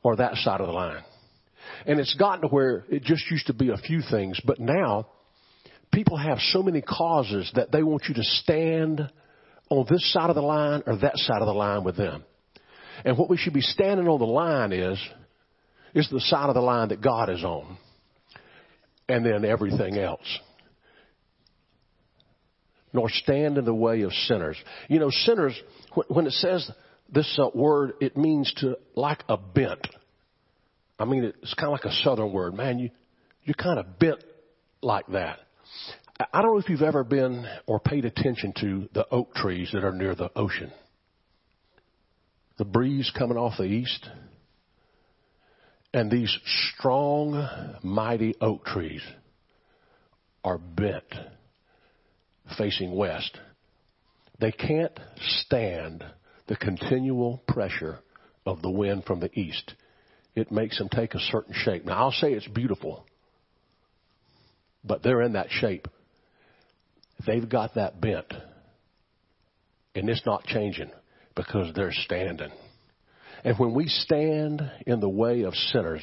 or 0.02 0.16
that 0.16 0.34
side 0.36 0.60
of 0.60 0.66
the 0.66 0.72
line. 0.72 1.02
And 1.86 2.00
it's 2.00 2.14
gotten 2.14 2.42
to 2.42 2.48
where 2.48 2.84
it 2.88 3.02
just 3.02 3.30
used 3.30 3.46
to 3.46 3.54
be 3.54 3.70
a 3.70 3.76
few 3.76 4.00
things, 4.10 4.40
but 4.44 4.58
now 4.58 5.06
people 5.92 6.16
have 6.16 6.38
so 6.38 6.62
many 6.62 6.80
causes 6.80 7.50
that 7.54 7.72
they 7.72 7.82
want 7.82 8.04
you 8.08 8.14
to 8.14 8.22
stand 8.22 9.10
on 9.68 9.86
this 9.88 10.12
side 10.12 10.30
of 10.30 10.36
the 10.36 10.42
line 10.42 10.82
or 10.86 10.96
that 10.96 11.16
side 11.16 11.40
of 11.40 11.46
the 11.46 11.54
line 11.54 11.84
with 11.84 11.96
them. 11.96 12.24
And 13.04 13.16
what 13.16 13.30
we 13.30 13.36
should 13.36 13.54
be 13.54 13.60
standing 13.60 14.08
on 14.08 14.18
the 14.18 14.26
line 14.26 14.72
is, 14.72 14.98
is 15.94 16.08
the 16.10 16.20
side 16.20 16.48
of 16.48 16.54
the 16.54 16.60
line 16.60 16.88
that 16.88 17.00
God 17.00 17.30
is 17.30 17.42
on. 17.44 17.78
And 19.08 19.24
then 19.24 19.44
everything 19.44 19.96
else. 19.98 20.38
Nor 22.92 23.08
stand 23.08 23.58
in 23.58 23.64
the 23.64 23.74
way 23.74 24.02
of 24.02 24.12
sinners. 24.12 24.56
You 24.88 24.98
know, 24.98 25.10
sinners, 25.10 25.60
when 26.08 26.26
it 26.26 26.32
says 26.32 26.70
this 27.12 27.38
uh, 27.42 27.48
word, 27.54 27.94
it 28.00 28.16
means 28.16 28.52
to, 28.58 28.78
like 28.94 29.22
a 29.28 29.36
bent. 29.36 29.86
I 30.98 31.04
mean, 31.04 31.24
it's 31.24 31.54
kind 31.54 31.72
of 31.72 31.72
like 31.72 31.84
a 31.84 31.94
southern 32.02 32.32
word. 32.32 32.54
Man, 32.54 32.78
you, 32.78 32.90
you're 33.44 33.54
kind 33.54 33.78
of 33.78 33.98
bent 33.98 34.22
like 34.82 35.06
that. 35.08 35.38
I 36.32 36.42
don't 36.42 36.52
know 36.52 36.58
if 36.58 36.68
you've 36.68 36.82
ever 36.82 37.02
been 37.02 37.46
or 37.66 37.80
paid 37.80 38.04
attention 38.04 38.52
to 38.60 38.88
the 38.92 39.06
oak 39.10 39.34
trees 39.34 39.70
that 39.72 39.84
are 39.84 39.92
near 39.92 40.14
the 40.14 40.30
ocean. 40.36 40.70
The 42.58 42.66
breeze 42.66 43.10
coming 43.16 43.38
off 43.38 43.56
the 43.56 43.64
east, 43.64 44.06
and 45.94 46.10
these 46.10 46.36
strong, 46.76 47.78
mighty 47.82 48.34
oak 48.38 48.66
trees 48.66 49.00
are 50.44 50.58
bent 50.58 51.04
facing 52.58 52.94
west. 52.94 53.38
They 54.38 54.52
can't 54.52 54.98
stand 55.40 56.04
the 56.50 56.56
continual 56.56 57.40
pressure 57.46 58.00
of 58.44 58.60
the 58.60 58.70
wind 58.70 59.04
from 59.06 59.20
the 59.20 59.30
east. 59.38 59.72
It 60.34 60.50
makes 60.50 60.78
them 60.78 60.88
take 60.88 61.14
a 61.14 61.20
certain 61.20 61.54
shape. 61.54 61.84
Now, 61.84 62.02
I'll 62.02 62.10
say 62.10 62.32
it's 62.32 62.48
beautiful, 62.48 63.06
but 64.82 65.04
they're 65.04 65.22
in 65.22 65.34
that 65.34 65.46
shape 65.50 65.86
they've 67.24 67.48
got 67.48 67.74
that 67.74 68.00
bent. 68.00 68.32
And 69.94 70.08
it's 70.08 70.24
not 70.26 70.44
changing 70.44 70.90
because 71.36 71.72
they're 71.74 71.92
standing. 71.92 72.50
And 73.44 73.56
when 73.56 73.72
we 73.72 73.86
stand 73.86 74.62
in 74.86 74.98
the 74.98 75.08
way 75.08 75.42
of 75.42 75.54
sinners, 75.54 76.02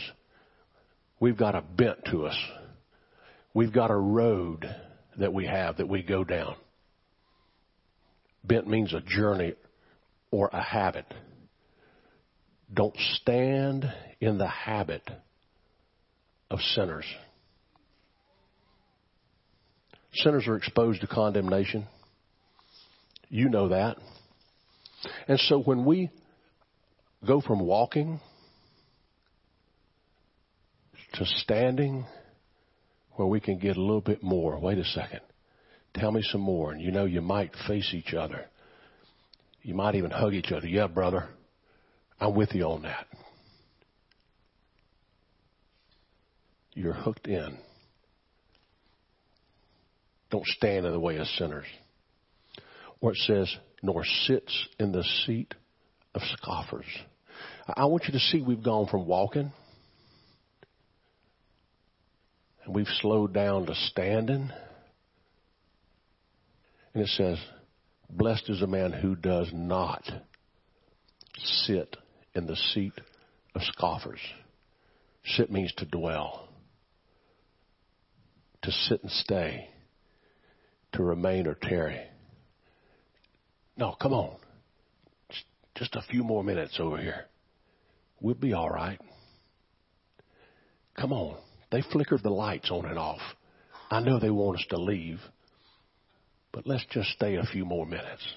we've 1.20 1.38
got 1.38 1.56
a 1.56 1.62
bent 1.62 2.06
to 2.12 2.26
us. 2.26 2.38
We've 3.54 3.74
got 3.74 3.92
a 3.92 3.98
road 3.98 4.66
that 5.18 5.34
we 5.34 5.46
have 5.46 5.78
that 5.78 5.90
we 5.90 6.04
go 6.04 6.24
down. 6.24 6.56
Bent 8.46 8.68
means 8.68 8.94
a 8.94 9.02
journey 9.02 9.54
or 10.32 10.50
a 10.52 10.62
habit. 10.62 11.06
Don't 12.74 12.96
stand 13.14 13.86
in 14.20 14.38
the 14.38 14.48
habit 14.48 15.04
of 16.50 16.60
sinners. 16.60 17.06
Sinners 20.14 20.48
are 20.48 20.56
exposed 20.56 21.02
to 21.02 21.08
condemnation. 21.08 21.88
You 23.30 23.50
know 23.50 23.70
that. 23.70 23.98
And 25.28 25.40
so 25.40 25.60
when 25.60 25.86
we 25.86 26.10
go 27.26 27.42
from 27.42 27.60
walking 27.60 28.20
to 31.14 31.26
standing 31.26 32.06
where 33.16 33.28
we 33.28 33.40
can 33.40 33.58
get 33.58 33.78
a 33.78 33.82
little 33.82 34.02
bit 34.02 34.24
more, 34.24 34.60
wait 34.60 34.78
a 34.78 34.84
second. 34.86 35.22
Tell 35.94 36.12
me 36.12 36.22
some 36.22 36.42
more. 36.42 36.72
And 36.72 36.82
you 36.82 36.92
know, 36.92 37.06
you 37.06 37.22
might 37.22 37.52
face 37.68 37.94
each 37.94 38.14
other. 38.14 38.46
You 39.68 39.74
might 39.74 39.96
even 39.96 40.12
hug 40.12 40.34
each 40.34 40.54
other. 40.54 40.66
Yeah, 40.66 40.88
brother, 40.88 41.28
I'm 42.22 42.34
with 42.36 42.56
you 42.56 42.64
on 42.64 42.84
that. 42.84 43.06
You're 46.72 46.94
hooked 46.94 47.28
in. 47.28 47.58
Don't 50.32 50.46
stand 50.46 50.86
in 50.86 50.94
the 50.94 51.00
way 51.02 51.18
of 51.18 51.28
sinners. 51.28 51.66
Or 53.02 53.12
it 53.12 53.18
says, 53.18 53.54
nor 53.84 54.06
sits 54.06 54.68
in 54.80 54.94
the 54.94 55.04
seat 55.26 55.54
of 56.16 56.22
scoffers. 56.38 56.86
I 57.68 57.88
want 57.88 58.06
you 58.06 58.14
to 58.14 58.20
see 58.20 58.40
we've 58.40 58.64
gone 58.64 58.88
from 58.88 59.06
walking 59.06 59.52
and 62.64 62.74
we've 62.74 62.88
slowed 63.02 63.34
down 63.34 63.66
to 63.66 63.76
standing. 63.76 64.50
And 66.94 67.04
it 67.04 67.10
says, 67.10 67.38
blessed 68.10 68.50
is 68.50 68.62
a 68.62 68.68
man 68.68 68.92
who 68.92 69.16
does 69.16 69.50
not 69.54 70.04
sit 71.44 71.96
in 72.34 72.48
the 72.48 72.56
seat 72.74 72.94
of 73.56 73.62
scoffers. 73.64 74.20
Sit 75.26 75.52
means 75.52 75.74
to 75.78 75.86
dwell, 75.86 76.48
to 78.62 78.72
sit 78.72 79.02
and 79.02 79.12
stay 79.12 79.70
to 80.94 81.04
remain 81.04 81.48
or 81.48 81.56
tarry. 81.56 82.02
No, 83.76 83.96
come 84.02 84.14
on. 84.14 84.38
Just 85.76 85.96
a 85.96 86.02
few 86.10 86.24
more 86.24 86.44
minutes 86.44 86.78
over 86.80 86.98
here. 86.98 87.26
We'll 88.20 88.34
be 88.34 88.54
all 88.54 88.70
right. 88.70 89.00
Come 91.00 91.14
on. 91.14 91.38
They 91.72 91.84
flickered 91.84 92.24
the 92.24 92.32
lights 92.32 92.72
on 92.72 92.86
and 92.86 92.98
off. 92.98 93.22
I 93.92 94.00
know 94.00 94.20
they 94.20 94.32
want 94.32 94.60
us 94.60 94.66
to 94.70 94.78
leave, 94.78 95.20
but 96.58 96.66
let's 96.66 96.86
just 96.90 97.10
stay 97.10 97.36
a 97.36 97.44
few 97.44 97.66
more 97.66 97.86
minutes. 97.86 98.28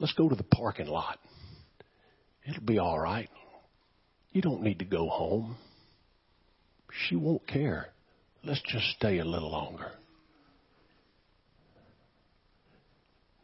Let's 0.00 0.12
go 0.14 0.28
to 0.28 0.34
the 0.34 0.42
parking 0.42 0.88
lot. 0.88 1.20
It'll 2.44 2.64
be 2.64 2.80
all 2.80 2.98
right. 2.98 3.30
You 4.32 4.42
don't 4.42 4.62
need 4.62 4.80
to 4.80 4.84
go 4.84 5.08
home. 5.08 5.54
She 6.90 7.14
won't 7.14 7.46
care. 7.46 7.90
Let's 8.42 8.60
just 8.72 8.86
stay 8.96 9.20
a 9.20 9.24
little 9.24 9.52
longer. 9.52 9.92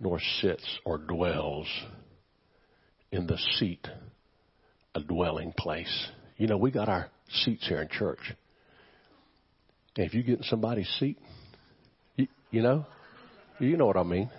Nor 0.01 0.19
sits 0.41 0.81
or 0.85 0.99
dwells 0.99 1.69
in 3.13 3.29
the 3.29 3.39
seat, 3.61 3.87
a 4.97 5.01
dwelling 5.03 5.53
place. 5.57 6.09
You 6.37 6.49
know, 6.49 6.57
we 6.57 6.73
got 6.73 6.89
our 6.89 7.11
seats 7.31 7.69
here 7.69 7.81
in 7.81 7.89
church. 7.91 8.35
And 9.97 10.05
if 10.05 10.15
you 10.15 10.25
get 10.25 10.39
in 10.39 10.43
somebody's 10.43 10.89
seat, 10.99 11.17
you, 12.51 12.63
know, 12.63 12.87
you 13.59 13.77
know 13.77 13.87
what 13.87 13.97
I 13.97 14.03
mean. 14.03 14.31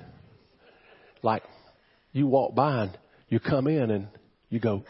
Like, 1.21 1.43
you 2.11 2.27
walk 2.27 2.55
by 2.55 2.83
and 2.83 2.97
you 3.29 3.39
come 3.39 3.67
in 3.67 3.91
and 3.91 4.07
you 4.49 4.59
go, 4.59 4.83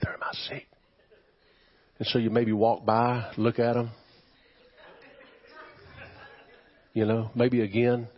they're 0.00 0.14
in 0.14 0.20
my 0.20 0.32
seat. 0.48 0.66
And 1.98 2.06
so 2.08 2.18
you 2.18 2.30
maybe 2.30 2.52
walk 2.52 2.84
by, 2.84 3.32
look 3.36 3.58
at 3.58 3.74
them. 3.74 3.90
you 6.92 7.06
know, 7.06 7.30
maybe 7.34 7.62
again. 7.62 8.08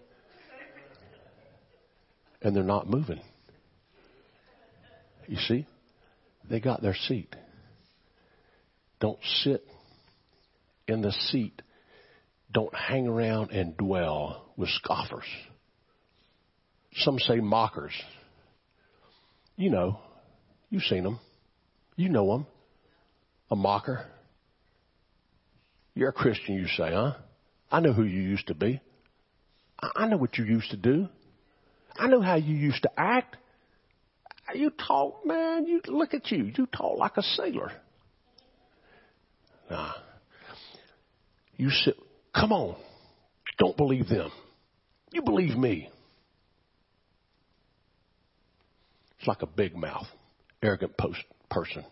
And 2.42 2.54
they're 2.54 2.62
not 2.62 2.88
moving. 2.88 3.20
You 5.26 5.36
see? 5.36 5.66
They 6.48 6.60
got 6.60 6.82
their 6.82 6.94
seat. 6.94 7.34
Don't 9.00 9.18
sit 9.42 9.64
in 10.86 11.02
the 11.02 11.12
seat. 11.12 11.62
Don't 12.52 12.74
hang 12.74 13.06
around 13.06 13.50
and 13.50 13.76
dwell 13.76 14.46
with 14.56 14.70
scoffers. 14.70 15.26
Some 16.94 17.18
say 17.18 17.36
mockers. 17.36 17.92
You 19.56 19.70
know, 19.70 19.98
you've 20.70 20.84
seen 20.84 21.04
them. 21.04 21.20
You 21.96 22.08
know 22.08 22.26
them. 22.32 22.46
A 23.50 23.56
mocker. 23.56 24.06
You're 25.94 26.10
a 26.10 26.12
Christian, 26.12 26.54
you 26.54 26.66
say, 26.68 26.92
huh? 26.92 27.14
I 27.70 27.80
know 27.80 27.92
who 27.92 28.04
you 28.04 28.20
used 28.20 28.46
to 28.46 28.54
be. 28.54 28.80
I 29.80 30.06
know 30.06 30.16
what 30.16 30.38
you 30.38 30.44
used 30.44 30.70
to 30.70 30.76
do. 30.76 31.08
I 31.96 32.06
know 32.08 32.20
how 32.20 32.36
you 32.36 32.54
used 32.54 32.82
to 32.82 32.90
act. 32.96 33.36
You 34.54 34.70
talk, 34.70 35.26
man, 35.26 35.66
you 35.66 35.80
look 35.86 36.14
at 36.14 36.30
you. 36.30 36.52
You 36.56 36.66
talk 36.66 36.98
like 36.98 37.16
a 37.16 37.22
sailor. 37.22 37.72
Nah. 39.70 39.92
You 41.56 41.70
sit, 41.70 41.96
come 42.38 42.52
on. 42.52 42.76
Don't 43.58 43.76
believe 43.76 44.08
them. 44.08 44.30
You 45.12 45.22
believe 45.22 45.56
me. 45.56 45.88
It's 49.18 49.26
like 49.26 49.42
a 49.42 49.46
big 49.46 49.74
mouth, 49.74 50.06
arrogant 50.62 50.96
post 50.96 51.18
person. 51.50 51.84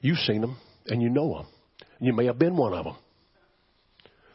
You've 0.00 0.18
seen 0.18 0.40
them 0.40 0.58
and 0.86 1.00
you 1.00 1.08
know 1.08 1.38
them. 1.38 1.46
You 2.00 2.12
may 2.12 2.26
have 2.26 2.38
been 2.38 2.56
one 2.56 2.74
of 2.74 2.84
them. 2.84 2.96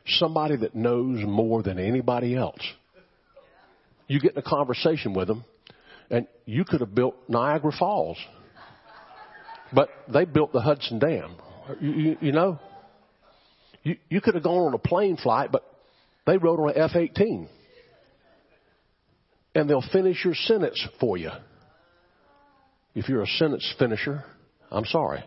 Somebody 0.05 0.57
that 0.57 0.75
knows 0.75 1.24
more 1.24 1.62
than 1.62 1.79
anybody 1.79 2.36
else. 2.36 2.60
You 4.07 4.19
get 4.19 4.33
in 4.33 4.38
a 4.39 4.41
conversation 4.41 5.13
with 5.13 5.27
them 5.27 5.45
and 6.10 6.27
you 6.45 6.65
could 6.65 6.81
have 6.81 6.93
built 6.93 7.15
Niagara 7.29 7.72
Falls, 7.77 8.17
but 9.72 9.89
they 10.12 10.25
built 10.25 10.51
the 10.51 10.62
Hudson 10.62 11.00
Dam. 11.00 11.36
You, 11.79 11.91
you, 11.91 12.17
you 12.19 12.31
know, 12.31 12.60
you, 13.84 13.98
you 14.10 14.22
could 14.22 14.36
have 14.36 14.44
gone 14.44 14.68
on 14.68 14.74
a 14.74 14.78
plane 14.78 15.18
flight, 15.18 15.52
but 15.52 15.63
they 16.25 16.38
rode 16.38 16.60
on 16.60 16.70
an 16.70 16.78
F-18. 16.78 17.48
And 19.56 19.70
they'll 19.70 19.84
finish 19.92 20.24
your 20.25 20.34
sentence 20.34 20.88
for 21.00 21.18
you. 21.18 21.30
If 22.96 23.10
you're 23.10 23.22
a 23.22 23.28
sentence 23.28 23.72
finisher, 23.78 24.24
I'm 24.72 24.86
sorry. 24.86 25.24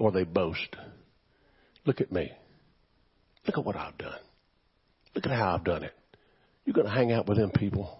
Or 0.00 0.10
they 0.10 0.24
boast. 0.24 0.74
Look 1.84 2.00
at 2.00 2.10
me. 2.10 2.32
Look 3.46 3.58
at 3.58 3.64
what 3.64 3.76
I've 3.76 3.98
done. 3.98 4.18
Look 5.14 5.26
at 5.26 5.32
how 5.32 5.54
I've 5.54 5.64
done 5.64 5.82
it. 5.82 5.92
You're 6.64 6.74
going 6.74 6.86
to 6.86 6.92
hang 6.92 7.12
out 7.12 7.28
with 7.28 7.36
them 7.36 7.50
people? 7.50 7.98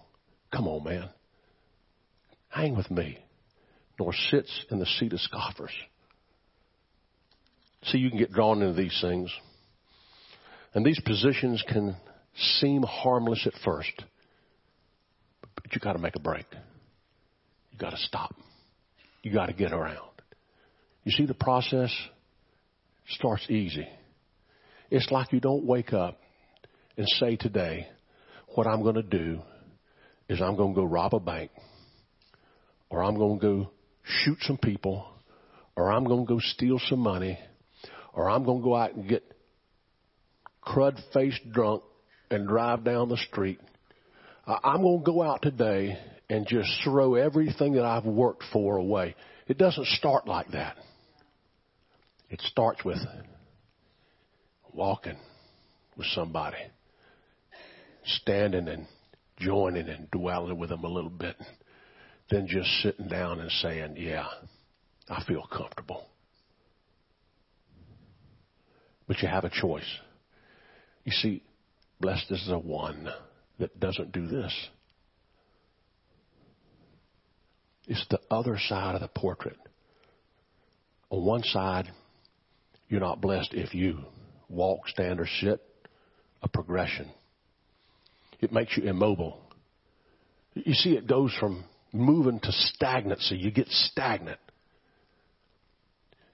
Come 0.51 0.69
on, 0.69 0.85
man. 0.85 1.09
Hang 2.53 2.77
with 2.77 2.91
me. 2.91 3.19
Nor 3.99 4.13
sits 4.31 4.65
in 4.71 4.79
the 4.79 4.87
seat 4.87 5.13
of 5.13 5.21
scoffers. 5.21 5.73
See, 7.85 7.99
you 7.99 8.11
can 8.11 8.19
get 8.19 8.33
drawn 8.33 8.63
into 8.63 8.75
these 8.75 8.97
things. 9.01 9.33
And 10.75 10.85
these 10.85 11.01
positions 11.01 11.65
can 11.67 11.97
seem 12.61 12.83
harmless 12.83 13.47
at 13.47 13.55
first. 13.65 13.93
But 15.55 15.75
you 15.75 15.81
got 15.81 15.95
to 15.95 15.99
make 15.99 16.15
a 16.15 16.21
break. 16.21 16.47
You 17.71 17.79
got 17.79 17.91
to 17.91 17.97
stop. 17.97 18.35
You 19.23 19.33
got 19.33 19.47
to 19.47 19.53
get 19.55 19.73
around. 19.73 20.11
You 21.05 21.13
see, 21.13 21.27
the 21.27 21.35
process 21.35 21.93
starts 23.09 23.47
easy. 23.49 23.89
It's 24.91 25.11
like 25.11 25.33
you 25.33 25.41
don't 25.41 25.65
wake 25.65 25.93
up 25.93 26.19
and 26.97 27.07
say 27.19 27.37
today, 27.37 27.87
what 28.55 28.67
I'm 28.67 28.83
going 28.83 28.97
to 28.97 29.03
do 29.03 29.41
is 30.29 30.41
I'm 30.43 30.57
going 30.57 30.75
to 30.75 30.81
go 30.81 30.85
rob 30.85 31.15
a 31.15 31.21
bank, 31.21 31.51
or 32.93 33.03
I'm 33.03 33.17
going 33.17 33.41
to 33.41 33.43
go 33.45 33.71
shoot 34.05 34.37
some 34.43 34.59
people, 34.59 35.07
or 35.75 35.91
I'm 35.91 36.05
going 36.05 36.27
to 36.27 36.35
go 36.35 36.39
steal 36.41 36.79
some 36.89 36.99
money, 36.99 37.39
or 38.13 38.29
I'm 38.29 38.45
going 38.45 38.61
to 38.61 38.65
go 38.65 38.77
out 38.77 38.95
and 38.95 39.09
get 39.09 39.25
crud 40.63 41.01
faced 41.15 41.41
drunk 41.51 41.83
and 42.31 42.47
drive 42.47 42.85
down 42.85 43.09
the 43.09 43.17
street. 43.17 43.59
I'm 44.47 44.83
going 44.83 45.01
to 45.01 45.05
go 45.05 45.23
out 45.23 45.41
today 45.41 45.99
and 46.29 46.47
just 46.47 46.69
throw 46.85 47.15
everything 47.15 47.73
that 47.75 47.85
I've 47.85 48.05
worked 48.05 48.45
for 48.53 48.77
away. 48.77 49.17
It 49.49 49.57
doesn't 49.57 49.87
start 49.87 50.29
like 50.29 50.51
that. 50.53 50.77
It 52.29 52.41
starts 52.43 52.85
with 52.85 52.99
walking 54.75 55.17
with 55.97 56.07
somebody, 56.09 56.59
standing 58.05 58.69
and 58.69 58.87
joining 59.39 59.89
and 59.89 60.11
dwelling 60.11 60.59
with 60.59 60.69
them 60.69 60.85
a 60.85 60.89
little 60.89 61.11
bit, 61.11 61.37
then 62.33 62.47
just 62.47 62.69
sitting 62.83 63.09
down 63.09 63.41
and 63.41 63.51
saying, 63.51 63.97
Yeah, 63.97 64.27
I 65.09 65.23
feel 65.25 65.47
comfortable. 65.53 66.07
But 69.07 69.21
you 69.21 69.29
have 69.29 69.45
a 69.45 69.51
choice. 69.51 69.99
You 71.05 71.13
see, 71.13 71.43
blessed 72.01 72.31
is 72.31 72.47
the 72.49 72.59
one 72.59 73.09
that 73.59 73.79
doesn't 73.79 74.13
do 74.13 74.27
this. 74.27 74.53
It's 77.89 78.07
the 78.09 78.21
other 78.31 78.59
side 78.59 78.95
of 78.95 79.01
the 79.01 79.09
portrait. 79.09 79.59
On 81.11 81.25
one 81.25 81.43
side, 81.43 81.91
you're 82.89 83.01
not 83.01 83.21
blessed 83.21 83.53
if 83.53 83.75
you 83.75 83.99
walk, 84.49 84.89
stand, 84.89 85.21
or 85.21 85.27
sit. 85.41 85.61
A 86.45 86.49
progression. 86.49 87.09
It 88.41 88.53
makes 88.53 88.77
you 88.77 88.85
immobile. 88.85 89.39
You 90.55 90.75
see, 90.75 90.97
it 90.97 91.07
goes 91.07 91.33
from 91.39 91.65
moving 91.93 92.41
to 92.41 92.53
stagnancy. 92.53 93.37
You 93.37 93.51
get 93.51 93.69
stagnant. 93.69 94.39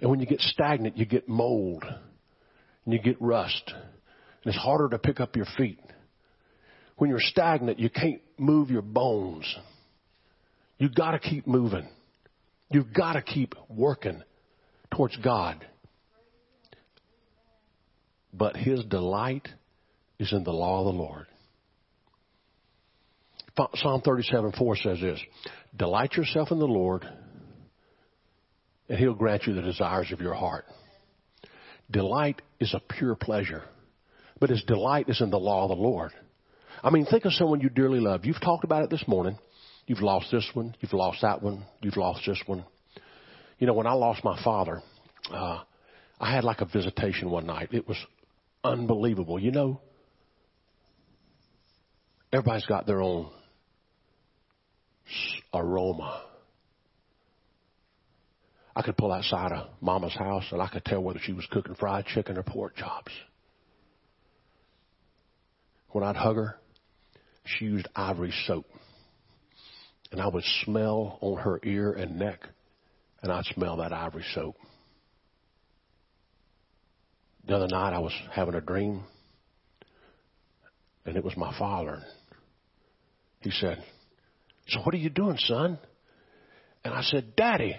And 0.00 0.10
when 0.10 0.20
you 0.20 0.26
get 0.26 0.40
stagnant, 0.40 0.96
you 0.96 1.04
get 1.04 1.28
mold 1.28 1.84
and 1.84 2.94
you 2.94 3.00
get 3.00 3.20
rust. 3.20 3.62
And 3.66 4.54
it's 4.54 4.56
harder 4.56 4.88
to 4.90 4.98
pick 4.98 5.20
up 5.20 5.36
your 5.36 5.46
feet. 5.56 5.80
When 6.96 7.10
you're 7.10 7.20
stagnant, 7.20 7.78
you 7.78 7.90
can't 7.90 8.20
move 8.38 8.70
your 8.70 8.82
bones. 8.82 9.56
You've 10.78 10.94
got 10.94 11.12
to 11.12 11.18
keep 11.18 11.46
moving. 11.46 11.88
You've 12.70 12.92
got 12.92 13.14
to 13.14 13.22
keep 13.22 13.54
working 13.68 14.22
towards 14.94 15.16
God. 15.16 15.66
But 18.32 18.56
his 18.56 18.84
delight 18.84 19.48
is 20.18 20.32
in 20.32 20.44
the 20.44 20.52
law 20.52 20.80
of 20.80 20.94
the 20.94 21.02
Lord. 21.02 21.26
Psalm 23.74 24.00
37 24.02 24.52
4 24.58 24.76
says 24.76 25.00
this 25.00 25.20
Delight 25.76 26.14
yourself 26.14 26.50
in 26.50 26.58
the 26.58 26.66
Lord, 26.66 27.06
and 28.88 28.98
he'll 28.98 29.14
grant 29.14 29.46
you 29.46 29.54
the 29.54 29.62
desires 29.62 30.12
of 30.12 30.20
your 30.20 30.34
heart. 30.34 30.64
Delight 31.90 32.42
is 32.60 32.74
a 32.74 32.80
pure 32.80 33.14
pleasure 33.14 33.64
but 34.40 34.50
his 34.50 34.62
delight 34.64 35.08
is 35.08 35.20
in 35.20 35.30
the 35.30 35.38
law 35.38 35.64
of 35.64 35.70
the 35.70 35.82
Lord. 35.82 36.12
I 36.82 36.90
mean, 36.90 37.06
think 37.06 37.24
of 37.24 37.32
someone 37.32 37.60
you 37.60 37.68
dearly 37.68 38.00
love. 38.00 38.24
You've 38.24 38.40
talked 38.40 38.64
about 38.64 38.84
it 38.84 38.90
this 38.90 39.04
morning. 39.06 39.38
You've 39.86 40.00
lost 40.00 40.30
this 40.30 40.48
one. 40.54 40.74
You've 40.80 40.92
lost 40.92 41.22
that 41.22 41.42
one. 41.42 41.64
You've 41.80 41.96
lost 41.96 42.22
this 42.26 42.40
one. 42.46 42.64
You 43.58 43.66
know, 43.66 43.74
when 43.74 43.86
I 43.86 43.92
lost 43.92 44.22
my 44.22 44.40
father, 44.44 44.80
uh, 45.32 45.62
I 46.20 46.32
had 46.32 46.44
like 46.44 46.60
a 46.60 46.66
visitation 46.66 47.30
one 47.30 47.46
night. 47.46 47.70
It 47.72 47.88
was 47.88 47.96
unbelievable. 48.62 49.40
You 49.40 49.50
know, 49.50 49.80
everybody's 52.32 52.66
got 52.66 52.86
their 52.86 53.02
own 53.02 53.30
aroma. 55.54 56.22
I 58.74 58.82
could 58.82 58.96
pull 58.96 59.12
outside 59.12 59.52
of 59.52 59.68
Mama's 59.80 60.14
house 60.14 60.44
and 60.52 60.62
I 60.62 60.68
could 60.68 60.84
tell 60.84 61.02
whether 61.02 61.18
she 61.20 61.32
was 61.32 61.46
cooking 61.50 61.74
fried 61.74 62.06
chicken 62.06 62.38
or 62.38 62.42
pork 62.42 62.76
chops 62.76 63.12
when 65.90 66.04
I'd 66.04 66.16
hug 66.16 66.36
her, 66.36 66.56
she 67.44 67.64
used 67.64 67.88
ivory 67.94 68.32
soap. 68.46 68.66
And 70.10 70.20
I 70.20 70.28
would 70.28 70.44
smell 70.64 71.18
on 71.20 71.38
her 71.38 71.60
ear 71.64 71.92
and 71.92 72.18
neck, 72.18 72.40
and 73.22 73.30
I'd 73.30 73.44
smell 73.46 73.76
that 73.78 73.92
ivory 73.92 74.24
soap. 74.34 74.56
The 77.46 77.56
other 77.56 77.68
night 77.68 77.94
I 77.94 77.98
was 77.98 78.12
having 78.32 78.54
a 78.54 78.60
dream, 78.60 79.02
and 81.04 81.16
it 81.16 81.24
was 81.24 81.36
my 81.36 81.56
father. 81.58 82.02
He 83.40 83.50
said, 83.50 83.82
So 84.68 84.80
what 84.80 84.94
are 84.94 84.98
you 84.98 85.10
doing, 85.10 85.36
son? 85.38 85.78
And 86.84 86.94
I 86.94 87.02
said, 87.02 87.34
Daddy. 87.36 87.76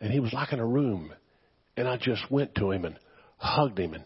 And 0.00 0.12
he 0.12 0.20
was 0.20 0.32
like 0.32 0.52
in 0.52 0.60
a 0.60 0.66
room, 0.66 1.12
and 1.76 1.88
I 1.88 1.96
just 1.96 2.30
went 2.30 2.54
to 2.56 2.70
him 2.70 2.84
and 2.84 2.98
hugged 3.38 3.78
him, 3.78 3.94
and 3.94 4.04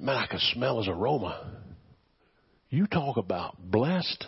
man, 0.00 0.16
I 0.16 0.26
could 0.26 0.40
smell 0.54 0.78
his 0.78 0.88
aroma. 0.88 1.52
You 2.70 2.86
talk 2.86 3.16
about 3.16 3.56
blessed. 3.58 4.26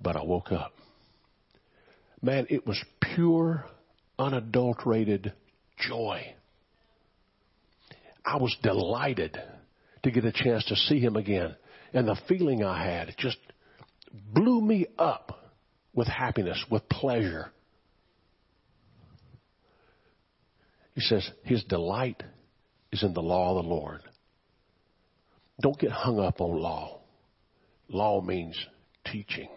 But 0.00 0.16
I 0.16 0.22
woke 0.22 0.52
up. 0.52 0.72
Man, 2.22 2.46
it 2.48 2.66
was 2.66 2.82
pure, 3.14 3.64
unadulterated 4.18 5.32
joy. 5.78 6.34
I 8.24 8.36
was 8.36 8.56
delighted 8.62 9.36
to 10.02 10.10
get 10.10 10.24
a 10.24 10.32
chance 10.32 10.64
to 10.66 10.76
see 10.76 11.00
him 11.00 11.16
again. 11.16 11.56
And 11.92 12.06
the 12.08 12.16
feeling 12.28 12.62
I 12.62 12.84
had 12.84 13.14
just 13.18 13.38
blew 14.32 14.60
me 14.60 14.86
up 14.98 15.52
with 15.94 16.08
happiness, 16.08 16.62
with 16.70 16.88
pleasure. 16.88 17.50
He 20.94 21.00
says, 21.00 21.28
His 21.44 21.64
delight 21.64 22.22
is 22.92 23.02
in 23.02 23.12
the 23.12 23.22
law 23.22 23.56
of 23.56 23.64
the 23.64 23.68
Lord. 23.68 24.00
Don't 25.60 25.78
get 25.78 25.90
hung 25.90 26.20
up 26.20 26.40
on 26.40 26.58
law. 26.58 27.00
Law 27.88 28.20
means 28.20 28.56
teaching. 29.04 29.48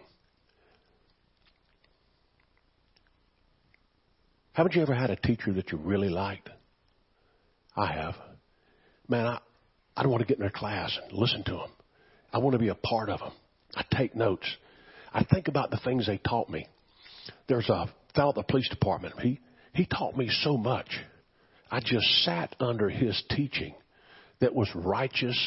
Haven't 4.52 4.74
you 4.74 4.82
ever 4.82 4.94
had 4.94 5.10
a 5.10 5.16
teacher 5.16 5.52
that 5.52 5.70
you 5.70 5.78
really 5.78 6.08
liked? 6.08 6.50
I 7.76 7.92
have. 7.92 8.14
Man, 9.08 9.26
I, 9.26 9.38
I 9.96 10.02
don't 10.02 10.12
want 10.12 10.22
to 10.22 10.26
get 10.26 10.38
in 10.38 10.42
their 10.42 10.50
class 10.50 10.96
and 11.02 11.12
listen 11.18 11.44
to 11.44 11.52
them. 11.52 11.70
I 12.32 12.38
want 12.38 12.52
to 12.52 12.58
be 12.58 12.68
a 12.68 12.74
part 12.74 13.08
of 13.08 13.20
them. 13.20 13.32
I 13.74 13.84
take 13.92 14.14
notes. 14.14 14.46
I 15.12 15.24
think 15.24 15.48
about 15.48 15.70
the 15.70 15.80
things 15.84 16.06
they 16.06 16.18
taught 16.18 16.48
me. 16.48 16.66
There's 17.48 17.68
a 17.68 17.86
fellow 18.14 18.30
at 18.30 18.34
the 18.36 18.42
police 18.42 18.68
department. 18.68 19.18
He, 19.20 19.40
he 19.72 19.86
taught 19.86 20.16
me 20.16 20.28
so 20.42 20.56
much. 20.56 20.88
I 21.70 21.80
just 21.80 22.06
sat 22.24 22.54
under 22.58 22.88
his 22.88 23.22
teaching 23.30 23.74
that 24.40 24.54
was 24.54 24.68
righteous, 24.74 25.38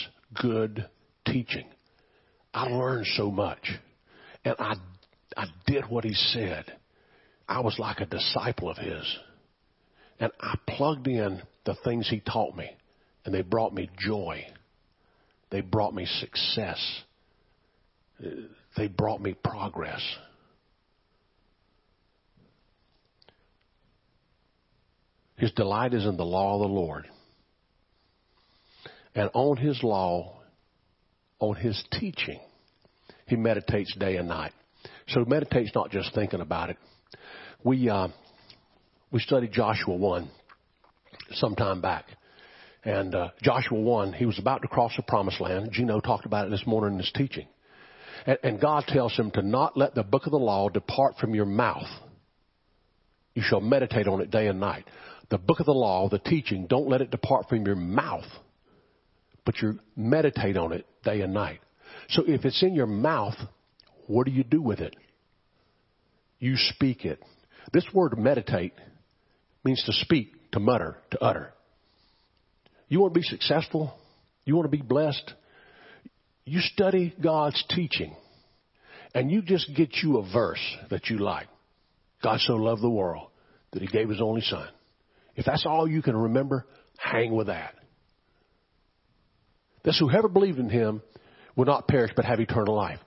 good 0.41 0.87
teaching. 1.25 1.65
I 2.53 2.67
learned 2.67 3.07
so 3.17 3.31
much. 3.31 3.71
And 4.45 4.55
I, 4.59 4.75
I 5.35 5.45
did 5.65 5.85
what 5.89 6.03
he 6.03 6.13
said. 6.13 6.65
I 7.47 7.59
was 7.59 7.77
like 7.79 7.99
a 7.99 8.05
disciple 8.05 8.69
of 8.69 8.77
his. 8.77 9.17
And 10.19 10.31
I 10.39 10.55
plugged 10.67 11.07
in 11.07 11.41
the 11.65 11.75
things 11.83 12.07
he 12.09 12.21
taught 12.21 12.55
me, 12.55 12.69
and 13.25 13.33
they 13.33 13.41
brought 13.41 13.73
me 13.73 13.89
joy. 13.97 14.45
They 15.49 15.61
brought 15.61 15.93
me 15.93 16.05
success. 16.05 16.79
They 18.77 18.87
brought 18.87 19.21
me 19.21 19.33
progress. 19.33 20.01
His 25.37 25.51
delight 25.51 25.93
is 25.93 26.05
in 26.05 26.15
the 26.15 26.25
law 26.25 26.55
of 26.55 26.61
the 26.61 26.73
Lord. 26.73 27.05
And 29.15 29.29
on 29.33 29.57
his 29.57 29.81
law, 29.83 30.37
on 31.39 31.55
his 31.55 31.83
teaching, 31.91 32.39
he 33.27 33.35
meditates 33.35 33.95
day 33.95 34.15
and 34.15 34.27
night. 34.27 34.53
So 35.07 35.23
he 35.23 35.29
meditate's 35.29 35.75
not 35.75 35.91
just 35.91 36.13
thinking 36.15 36.41
about 36.41 36.69
it. 36.69 36.77
We 37.63 37.89
uh, 37.89 38.07
we 39.11 39.19
studied 39.19 39.51
Joshua 39.51 39.95
one 39.95 40.29
some 41.31 41.55
time 41.55 41.81
back, 41.81 42.05
and 42.83 43.13
uh, 43.13 43.29
Joshua 43.41 43.79
one 43.79 44.13
he 44.13 44.25
was 44.25 44.39
about 44.39 44.61
to 44.61 44.67
cross 44.67 44.93
the 44.95 45.03
promised 45.03 45.39
land. 45.39 45.71
Gino 45.71 45.99
talked 45.99 46.25
about 46.25 46.47
it 46.47 46.51
this 46.51 46.65
morning 46.65 46.93
in 46.93 46.99
his 46.99 47.11
teaching, 47.13 47.47
and, 48.25 48.37
and 48.43 48.61
God 48.61 48.85
tells 48.87 49.13
him 49.13 49.31
to 49.31 49.41
not 49.41 49.77
let 49.77 49.95
the 49.95 50.03
book 50.03 50.25
of 50.25 50.31
the 50.31 50.37
law 50.37 50.69
depart 50.69 51.15
from 51.19 51.35
your 51.35 51.45
mouth. 51.45 51.87
You 53.33 53.41
shall 53.45 53.61
meditate 53.61 54.07
on 54.07 54.21
it 54.21 54.31
day 54.31 54.47
and 54.47 54.59
night. 54.59 54.85
The 55.29 55.37
book 55.37 55.59
of 55.59 55.65
the 55.65 55.73
law, 55.73 56.09
the 56.09 56.19
teaching, 56.19 56.67
don't 56.67 56.89
let 56.89 57.01
it 57.01 57.11
depart 57.11 57.49
from 57.49 57.65
your 57.65 57.75
mouth, 57.75 58.25
but 59.45 59.61
you 59.61 59.79
meditate 59.95 60.57
on 60.57 60.71
it 60.73 60.85
day 61.03 61.21
and 61.21 61.33
night. 61.33 61.59
So 62.09 62.23
if 62.27 62.45
it's 62.45 62.61
in 62.61 62.75
your 62.75 62.85
mouth, 62.87 63.35
what 64.07 64.25
do 64.25 64.31
you 64.31 64.43
do 64.43 64.61
with 64.61 64.79
it? 64.79 64.95
You 66.39 66.55
speak 66.55 67.05
it. 67.05 67.23
This 67.71 67.85
word 67.93 68.17
meditate 68.17 68.73
means 69.63 69.81
to 69.85 69.93
speak, 69.93 70.51
to 70.51 70.59
mutter, 70.59 70.97
to 71.11 71.23
utter. 71.23 71.53
You 72.89 72.99
want 72.99 73.13
to 73.13 73.19
be 73.19 73.25
successful? 73.25 73.93
You 74.45 74.55
want 74.55 74.69
to 74.69 74.77
be 74.77 74.83
blessed? 74.83 75.33
You 76.45 76.59
study 76.59 77.13
God's 77.21 77.63
teaching 77.69 78.15
and 79.13 79.31
you 79.31 79.41
just 79.41 79.73
get 79.75 79.97
you 80.01 80.17
a 80.17 80.31
verse 80.31 80.63
that 80.89 81.09
you 81.09 81.17
like. 81.19 81.47
God 82.21 82.39
so 82.39 82.55
loved 82.55 82.81
the 82.81 82.89
world 82.89 83.29
that 83.71 83.81
he 83.81 83.87
gave 83.87 84.09
his 84.09 84.21
only 84.21 84.41
son. 84.41 84.67
If 85.35 85.45
that's 85.45 85.65
all 85.65 85.87
you 85.87 86.01
can 86.01 86.15
remember, 86.15 86.65
hang 86.97 87.35
with 87.35 87.47
that. 87.47 87.75
This 89.83 89.99
whoever 89.99 90.27
believed 90.27 90.59
in 90.59 90.69
him 90.69 91.01
will 91.55 91.65
not 91.65 91.87
perish 91.87 92.11
but 92.15 92.25
have 92.25 92.39
eternal 92.39 92.75
life. 92.75 92.99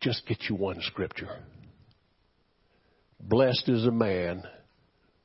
Just 0.00 0.26
get 0.26 0.44
you 0.48 0.56
one 0.56 0.80
scripture. 0.82 1.30
Blessed 3.20 3.68
is 3.68 3.86
a 3.86 3.92
man 3.92 4.42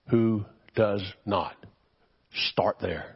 who 0.10 0.46
does 0.76 1.04
not. 1.26 1.56
Start 2.52 2.78
there. 2.80 3.16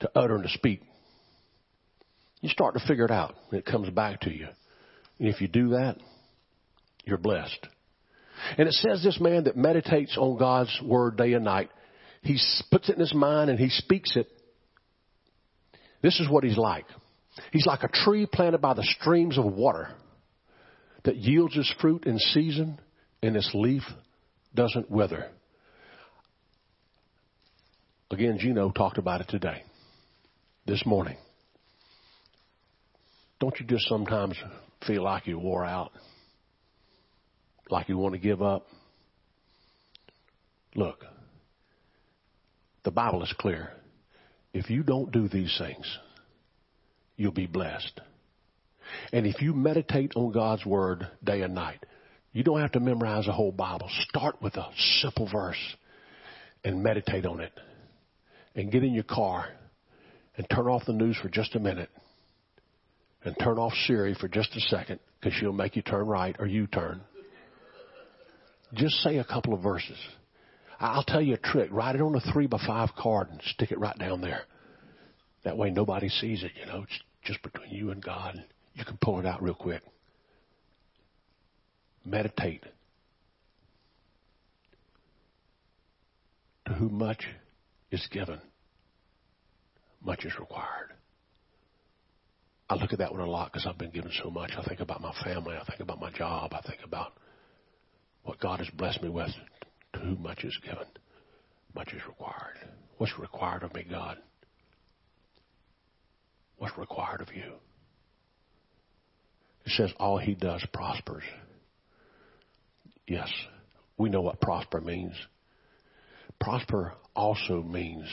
To 0.00 0.10
utter 0.14 0.36
and 0.36 0.44
to 0.44 0.50
speak. 0.50 0.82
You 2.40 2.48
start 2.48 2.74
to 2.74 2.86
figure 2.86 3.04
it 3.04 3.10
out 3.10 3.34
it 3.52 3.66
comes 3.66 3.90
back 3.90 4.20
to 4.22 4.34
you. 4.34 4.48
And 5.18 5.28
if 5.28 5.40
you 5.40 5.48
do 5.48 5.70
that, 5.70 5.96
you're 7.04 7.18
blessed. 7.18 7.66
And 8.56 8.66
it 8.66 8.74
says 8.74 9.02
this 9.02 9.20
man 9.20 9.44
that 9.44 9.56
meditates 9.56 10.16
on 10.16 10.38
God's 10.38 10.80
word 10.82 11.16
day 11.16 11.34
and 11.34 11.44
night, 11.44 11.70
he 12.22 12.38
puts 12.70 12.88
it 12.88 12.94
in 12.94 13.00
his 13.00 13.14
mind 13.14 13.50
and 13.50 13.58
he 13.58 13.68
speaks 13.68 14.16
it. 14.16 14.28
This 16.02 16.18
is 16.20 16.28
what 16.28 16.44
he's 16.44 16.56
like. 16.56 16.86
He's 17.52 17.66
like 17.66 17.82
a 17.82 17.88
tree 17.88 18.26
planted 18.26 18.60
by 18.60 18.74
the 18.74 18.82
streams 18.98 19.38
of 19.38 19.44
water 19.44 19.88
that 21.04 21.16
yields 21.16 21.56
its 21.56 21.72
fruit 21.80 22.04
in 22.06 22.18
season 22.18 22.80
and 23.22 23.36
its 23.36 23.50
leaf 23.54 23.82
doesn't 24.54 24.90
wither. 24.90 25.30
Again, 28.10 28.38
Gino 28.38 28.70
talked 28.70 28.98
about 28.98 29.20
it 29.20 29.28
today, 29.28 29.62
this 30.66 30.84
morning. 30.84 31.16
Don't 33.40 33.58
you 33.58 33.66
just 33.66 33.88
sometimes 33.88 34.36
feel 34.86 35.02
like 35.02 35.26
you're 35.26 35.38
wore 35.38 35.64
out? 35.64 35.92
Like 37.70 37.88
you 37.88 37.96
want 37.96 38.14
to 38.14 38.20
give 38.20 38.42
up? 38.42 38.66
Look, 40.74 41.04
the 42.84 42.90
Bible 42.90 43.22
is 43.22 43.34
clear. 43.38 43.70
If 44.52 44.68
you 44.68 44.82
don't 44.82 45.10
do 45.10 45.28
these 45.28 45.54
things, 45.58 45.98
you'll 47.16 47.32
be 47.32 47.46
blessed. 47.46 48.00
And 49.12 49.26
if 49.26 49.40
you 49.40 49.54
meditate 49.54 50.12
on 50.16 50.32
God's 50.32 50.66
Word 50.66 51.06
day 51.24 51.42
and 51.42 51.54
night, 51.54 51.84
you 52.32 52.42
don't 52.42 52.60
have 52.60 52.72
to 52.72 52.80
memorize 52.80 53.26
the 53.26 53.32
whole 53.32 53.52
Bible. 53.52 53.88
Start 54.08 54.40
with 54.42 54.56
a 54.56 54.68
simple 55.00 55.28
verse 55.30 55.76
and 56.64 56.82
meditate 56.82 57.26
on 57.26 57.40
it. 57.40 57.52
And 58.54 58.70
get 58.70 58.82
in 58.82 58.94
your 58.94 59.04
car 59.04 59.46
and 60.36 60.46
turn 60.50 60.66
off 60.66 60.84
the 60.86 60.92
news 60.92 61.16
for 61.20 61.28
just 61.28 61.54
a 61.54 61.60
minute. 61.60 61.88
And 63.24 63.36
turn 63.38 63.58
off 63.58 63.72
Siri 63.86 64.14
for 64.14 64.28
just 64.28 64.56
a 64.56 64.60
second 64.60 64.98
because 65.20 65.36
she'll 65.38 65.52
make 65.52 65.76
you 65.76 65.82
turn 65.82 66.06
right 66.06 66.34
or 66.38 66.46
you 66.46 66.66
turn. 66.66 67.02
Just 68.72 68.94
say 68.96 69.18
a 69.18 69.24
couple 69.24 69.52
of 69.52 69.62
verses. 69.62 69.98
I'll 70.78 71.04
tell 71.04 71.20
you 71.20 71.34
a 71.34 71.38
trick. 71.38 71.68
Write 71.70 71.96
it 71.96 72.00
on 72.00 72.14
a 72.14 72.32
three 72.32 72.46
by 72.46 72.58
five 72.66 72.90
card 72.96 73.28
and 73.30 73.40
stick 73.44 73.70
it 73.72 73.78
right 73.78 73.98
down 73.98 74.22
there. 74.22 74.42
That 75.44 75.58
way 75.58 75.70
nobody 75.70 76.08
sees 76.08 76.42
it, 76.42 76.52
you 76.58 76.66
know. 76.66 76.82
It's 76.84 77.00
just 77.24 77.42
between 77.42 77.70
you 77.70 77.90
and 77.90 78.02
God. 78.02 78.42
You 78.74 78.84
can 78.84 78.98
pull 79.00 79.18
it 79.18 79.26
out 79.26 79.42
real 79.42 79.54
quick. 79.54 79.82
Meditate. 82.04 82.64
To 86.66 86.72
whom 86.72 86.94
much 86.98 87.26
is 87.90 88.06
given, 88.10 88.40
much 90.02 90.24
is 90.24 90.32
required. 90.38 90.94
I 92.70 92.76
look 92.76 92.92
at 92.92 93.00
that 93.00 93.10
one 93.10 93.20
a 93.20 93.28
lot 93.28 93.52
because 93.52 93.66
I've 93.66 93.78
been 93.78 93.90
given 93.90 94.12
so 94.22 94.30
much. 94.30 94.52
I 94.56 94.62
think 94.62 94.78
about 94.78 95.00
my 95.00 95.12
family. 95.24 95.56
I 95.60 95.64
think 95.64 95.80
about 95.80 96.00
my 96.00 96.10
job. 96.12 96.52
I 96.54 96.62
think 96.62 96.82
about 96.84 97.14
what 98.22 98.38
God 98.38 98.60
has 98.60 98.68
blessed 98.70 99.02
me 99.02 99.08
with. 99.08 99.30
To 99.94 99.98
whom 99.98 100.22
much 100.22 100.44
is 100.44 100.56
given, 100.62 100.86
much 101.74 101.88
is 101.88 102.00
required. 102.06 102.56
What's 102.98 103.18
required 103.18 103.64
of 103.64 103.74
me, 103.74 103.84
God? 103.90 104.18
What's 106.58 106.78
required 106.78 107.22
of 107.22 107.34
you? 107.34 107.54
It 109.66 109.72
says 109.72 109.92
all 109.98 110.18
he 110.18 110.36
does 110.36 110.64
prospers. 110.72 111.24
Yes, 113.08 113.28
we 113.98 114.10
know 114.10 114.20
what 114.20 114.40
prosper 114.40 114.80
means. 114.80 115.14
Prosper 116.38 116.92
also 117.16 117.62
means, 117.62 118.06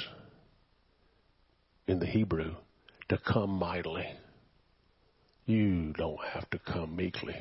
in 1.85 1.99
the 1.99 2.07
Hebrew, 2.07 2.55
to 3.09 3.19
come 3.19 3.51
mightily. 3.51 4.07
You 5.47 5.93
don't 5.93 6.19
have 6.33 6.47
to 6.49 6.59
come 6.59 6.97
meekly. 6.97 7.37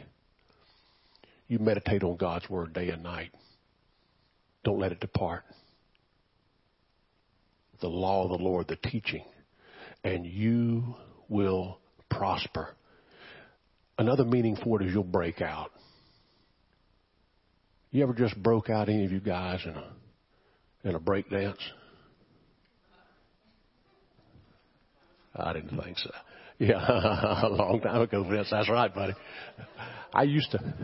You 1.49 1.59
meditate 1.59 2.05
on 2.05 2.17
God's 2.17 2.49
word 2.49 2.73
day 2.73 2.91
and 2.91 3.03
night. 3.03 3.33
Don't 4.65 4.79
let 4.79 4.93
it 4.93 5.01
depart. 5.01 5.43
The 7.81 7.89
law 7.89 8.23
of 8.25 8.31
the 8.31 8.43
Lord, 8.43 8.69
the 8.69 8.77
teaching, 8.77 9.25
and 10.05 10.25
you 10.25 10.95
will 11.29 11.79
prosper. 12.09 12.75
Another 13.99 14.25
meaning 14.25 14.57
for 14.57 14.81
it 14.81 14.87
is 14.87 14.95
you'll 14.95 15.03
break 15.03 15.43
out. 15.43 15.73
You 17.91 18.05
ever 18.05 18.15
just 18.15 18.41
broke 18.41 18.71
out 18.71 18.89
any 18.89 19.05
of 19.05 19.11
you 19.11 19.21
guys 19.21 19.61
in 19.65 19.73
a 19.73 19.93
in 20.85 20.95
a 20.95 21.01
break 21.01 21.29
dance? 21.29 21.59
I 25.35 25.53
didn't 25.53 25.77
think 25.83 25.99
so. 25.99 26.11
Yeah, 26.59 27.43
a 27.45 27.49
long 27.49 27.81
time 27.81 28.03
ago, 28.03 28.25
Vince. 28.25 28.49
That's 28.51 28.71
right, 28.71 28.95
buddy. 28.95 29.15
I 30.13 30.23
used 30.23 30.51
to. 30.53 30.75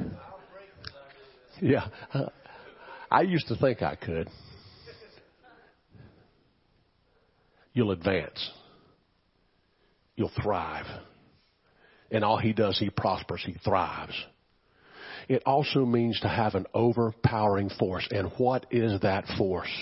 Yeah, 1.61 1.87
I 3.11 3.23
used 3.23 3.49
to 3.49 3.57
think 3.57 3.83
I 3.83 3.95
could. 3.95 4.29
You'll 7.73 7.93
advance. 7.93 8.51
You'll 10.17 10.33
thrive. 10.43 10.87
And 12.11 12.25
all 12.25 12.37
he 12.37 12.53
does, 12.53 12.79
he 12.79 12.91
prospers. 12.91 13.43
He 13.47 13.55
thrives. 13.65 14.15
It 15.29 15.43
also 15.47 15.87
means 15.87 16.21
to 16.21 16.29
have 16.29 16.55
an 16.55 16.67
overpowering 16.75 17.71
force. 17.79 18.07
And 18.11 18.31
what 18.37 18.67
is 18.71 19.01
that 19.01 19.25
force? 19.39 19.73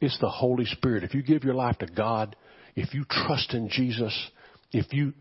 It's 0.00 0.18
the 0.20 0.30
Holy 0.30 0.64
Spirit. 0.64 1.04
If 1.04 1.14
you 1.14 1.22
give 1.22 1.44
your 1.44 1.54
life 1.54 1.78
to 1.78 1.86
God, 1.86 2.36
if 2.76 2.94
you 2.94 3.04
trust 3.10 3.52
in 3.52 3.68
Jesus, 3.68 4.30
if 4.72 4.92
you 4.92 5.14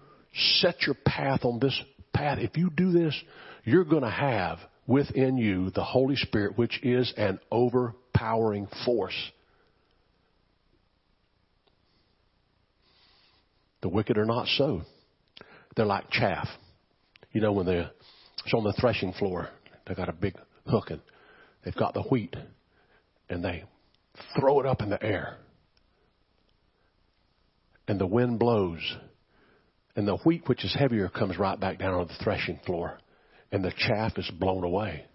set 0.60 0.82
your 0.84 0.96
path 1.06 1.42
on 1.44 1.60
this 1.60 1.80
path, 2.14 2.40
if 2.40 2.58
you 2.58 2.70
do 2.70 2.92
this, 2.92 3.16
you're 3.64 3.86
going 3.86 4.04
to 4.04 4.10
have 4.10 4.60
within 4.86 5.38
you 5.38 5.70
the 5.72 5.84
Holy 5.84 6.16
Spirit, 6.16 6.58
which 6.58 6.82
is 6.84 7.14
an 7.18 7.40
overpowering 7.52 8.68
force. 8.86 9.16
The 13.82 13.90
wicked 13.90 14.18
are 14.18 14.26
not 14.26 14.48
so. 14.48 14.82
They're 15.76 15.86
like 15.86 16.10
chaff. 16.10 16.48
You 17.32 17.42
know, 17.42 17.52
when 17.52 17.66
they're 17.66 17.92
on 18.54 18.64
the 18.64 18.74
threshing 18.80 19.14
floor, 19.14 19.50
they've 19.86 19.98
got 19.98 20.10
a 20.10 20.14
big 20.14 20.36
hook 20.66 20.90
and 20.90 21.02
they've 21.64 21.76
got 21.76 21.94
the 21.94 22.02
wheat 22.04 22.36
and 23.30 23.44
they 23.44 23.64
throw 24.40 24.60
it 24.60 24.66
up 24.66 24.82
in 24.82 24.90
the 24.90 25.02
air. 25.04 25.38
And 27.88 28.00
the 28.00 28.08
wind 28.08 28.40
blows 28.40 28.82
and 29.98 30.08
the 30.08 30.18
wheat, 30.18 30.48
which 30.48 30.64
is 30.64 30.76
heavier, 30.78 31.10
comes 31.10 31.40
right 31.40 31.60
back 31.60 31.80
down 31.80 31.96
on 31.96 32.08
the 32.08 32.24
threshing 32.24 32.60
floor 32.68 33.00
and 33.52 33.66
the 33.66 33.74
chaff 33.76 34.14
is 34.18 34.30
blown 34.40 34.64
away. 34.64 35.06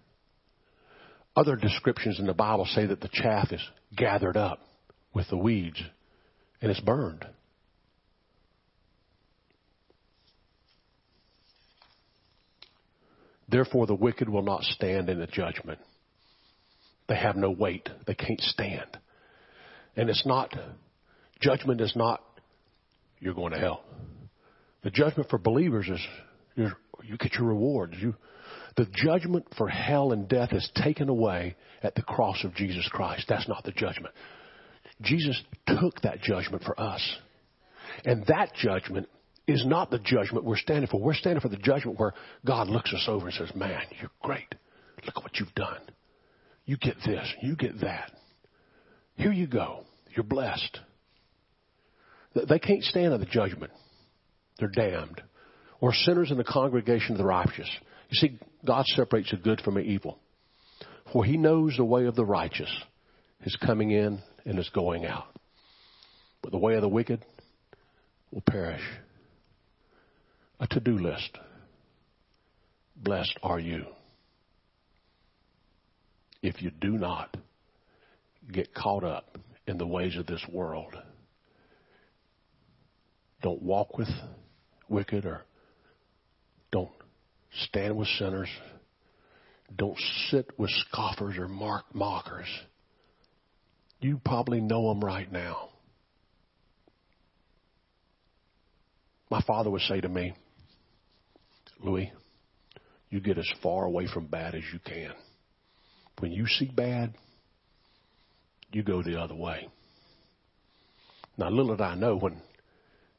Other 1.37 1.55
descriptions 1.55 2.19
in 2.19 2.27
the 2.27 2.35
Bible 2.35 2.67
say 2.67 2.87
that 2.87 3.01
the 3.01 3.09
chaff 3.11 3.53
is 3.53 3.63
gathered 3.97 4.37
up 4.37 4.59
with 5.15 5.29
the 5.31 5.37
weeds 5.37 5.81
and 6.61 6.71
it's 6.71 6.81
burned. 6.81 7.25
Therefore, 13.49 13.87
the 13.87 13.95
wicked 13.95 14.29
will 14.29 14.43
not 14.43 14.63
stand 14.63 15.09
in 15.09 15.21
the 15.21 15.27
judgment. 15.29 15.79
They 17.09 17.17
have 17.17 17.37
no 17.37 17.51
weight. 17.51 17.89
They 18.07 18.15
can't 18.15 18.41
stand. 18.41 18.99
And 19.95 20.11
it's 20.11 20.27
not, 20.27 20.53
judgment 21.41 21.81
is 21.81 21.95
not, 21.95 22.21
you're 23.21 23.35
going 23.35 23.53
to 23.53 23.59
hell. 23.59 23.85
The 24.83 24.91
judgment 24.91 25.31
for 25.31 25.39
believers 25.39 25.89
is 25.89 26.01
you 26.57 27.17
get 27.19 27.35
your 27.35 27.49
rewards. 27.49 27.95
You, 28.01 28.15
the 28.77 28.87
judgment 28.93 29.47
for 29.57 29.69
hell 29.69 30.13
and 30.13 30.29
death 30.29 30.53
is 30.53 30.69
taken 30.77 31.09
away 31.09 31.57
at 31.83 31.95
the 31.95 32.03
cross 32.03 32.43
of 32.45 32.55
Jesus 32.55 32.89
Christ. 32.91 33.27
That's 33.29 33.49
not 33.49 33.65
the 33.65 33.73
judgment. 33.73 34.15
Jesus 35.03 35.41
took 35.67 36.01
that 36.03 36.21
judgment 36.23 36.63
for 36.65 36.79
us. 36.81 37.17
And 38.05 38.25
that 38.27 38.55
judgment 38.55 39.09
is 39.47 39.65
not 39.67 39.91
the 39.91 39.99
judgment 39.99 40.45
we're 40.45 40.57
standing 40.57 40.89
for. 40.89 41.01
We're 41.01 41.15
standing 41.15 41.41
for 41.41 41.49
the 41.49 41.57
judgment 41.57 41.99
where 41.99 42.15
God 42.45 42.69
looks 42.69 42.93
us 42.93 43.05
over 43.09 43.27
and 43.27 43.35
says, 43.35 43.51
Man, 43.55 43.83
you're 44.01 44.11
great. 44.23 44.55
Look 45.05 45.17
at 45.17 45.23
what 45.23 45.39
you've 45.39 45.55
done. 45.55 45.81
You 46.65 46.77
get 46.77 46.97
this, 47.05 47.29
you 47.43 47.57
get 47.57 47.81
that. 47.81 48.13
Here 49.17 49.33
you 49.33 49.47
go. 49.47 49.85
You're 50.15 50.25
blessed. 50.25 50.79
They 52.35 52.59
can't 52.59 52.83
stand 52.85 53.13
on 53.13 53.21
the 53.21 53.27
judgment. 53.27 53.73
They're 54.63 54.69
damned 54.69 55.21
or 55.81 55.93
sinners 55.93 56.31
in 56.31 56.37
the 56.37 56.45
congregation 56.45 57.13
of 57.13 57.19
the 57.19 57.25
righteous. 57.25 57.69
You 58.11 58.17
see, 58.17 58.39
God 58.65 58.85
separates 58.87 59.33
the 59.33 59.37
good 59.37 59.61
from 59.61 59.75
the 59.75 59.81
evil. 59.81 60.21
For 61.13 61.25
he 61.25 61.37
knows 61.37 61.75
the 61.77 61.85
way 61.85 62.07
of 62.07 62.15
the 62.15 62.25
righteous 62.25 62.73
is 63.43 63.57
coming 63.57 63.91
in 63.91 64.21
and 64.45 64.61
is 64.61 64.71
going 64.73 65.05
out. 65.05 65.27
But 66.43 66.53
the 66.53 66.59
way 66.59 66.75
of 66.75 66.83
the 66.83 66.89
wicked 66.89 67.25
will 68.31 68.43
perish. 68.43 68.85
A 70.61 70.69
to 70.69 70.79
do 70.79 70.97
list. 70.97 71.37
Blessed 72.95 73.37
are 73.43 73.59
you 73.59 73.87
if 76.41 76.63
you 76.63 76.71
do 76.71 76.93
not 76.93 77.37
get 78.53 78.73
caught 78.73 79.03
up 79.03 79.39
in 79.67 79.77
the 79.77 79.87
ways 79.89 80.17
of 80.17 80.27
this 80.27 80.45
world. 80.53 80.95
Don't 83.43 83.63
walk 83.63 83.99
with 83.99 84.09
wicked 84.93 85.25
or 85.25 85.43
don't 86.71 86.91
stand 87.65 87.97
with 87.97 88.09
sinners. 88.19 88.49
Don't 89.75 89.99
sit 90.29 90.51
with 90.59 90.71
scoffers 90.71 91.39
or 91.39 91.49
mark 91.49 91.85
mockers. 91.95 92.49
You 94.01 94.21
probably 94.25 94.61
know 94.61 94.89
them 94.89 95.01
right 95.03 95.31
now. 95.31 95.71
My 99.31 99.41
father 99.43 99.71
would 99.71 99.81
say 99.83 100.01
to 100.01 100.09
me, 100.09 100.35
Louis, 101.81 102.13
you 103.09 103.21
get 103.21 103.39
as 103.39 103.51
far 103.63 103.85
away 103.87 104.07
from 104.13 104.27
bad 104.27 104.55
as 104.55 104.63
you 104.73 104.79
can. 104.79 105.13
When 106.19 106.33
you 106.33 106.47
see 106.47 106.71
bad, 106.75 107.15
you 108.73 108.83
go 108.83 109.03
the 109.03 109.21
other 109.21 109.35
way. 109.35 109.69
Now, 111.39 111.49
little 111.49 111.77
did 111.77 111.83
I 111.83 111.95
know 111.95 112.17
when 112.17 112.43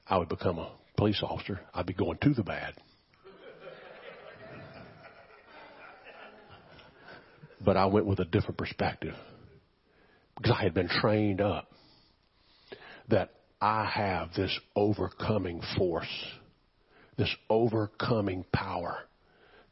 I 0.07 0.17
would 0.17 0.29
become 0.29 0.59
a 0.59 0.71
police 0.97 1.21
officer, 1.23 1.60
I'd 1.73 1.86
be 1.86 1.93
going 1.93 2.17
to 2.19 2.34
the 2.34 2.43
bad. 2.43 2.75
But 7.63 7.77
I 7.77 7.86
went 7.86 8.06
with 8.06 8.19
a 8.19 8.25
different 8.25 8.58
perspective 8.58 9.15
because 10.36 10.56
I 10.60 10.63
had 10.63 10.73
been 10.73 10.89
trained 10.89 11.39
up 11.39 11.71
that 13.10 13.32
I 13.62 13.86
have 13.86 14.34
this 14.36 14.60
overcoming 14.75 15.62
force, 15.77 16.25
this 17.17 17.34
overcoming 17.49 18.43
power 18.51 18.97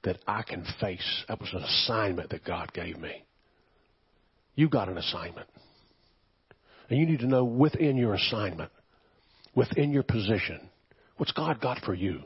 that 0.04 0.18
I 0.26 0.44
can 0.44 0.66
face. 0.80 1.26
That 1.28 1.40
was 1.40 1.50
an 1.54 1.64
assignment 1.64 2.30
that 2.30 2.46
God 2.46 2.72
gave 2.74 2.98
me. 2.98 3.24
You 4.56 4.70
got 4.70 4.88
an 4.88 4.98
assignment. 4.98 5.48
And 6.90 7.00
you 7.00 7.06
need 7.06 7.20
to 7.20 7.28
know 7.28 7.44
within 7.44 7.98
your 7.98 8.14
assignment, 8.14 8.72
within 9.56 9.92
your 9.92 10.04
position, 10.04 10.70
what's 11.22 11.34
God 11.34 11.62
got 11.62 11.78
for 11.86 11.94
you. 11.94 12.24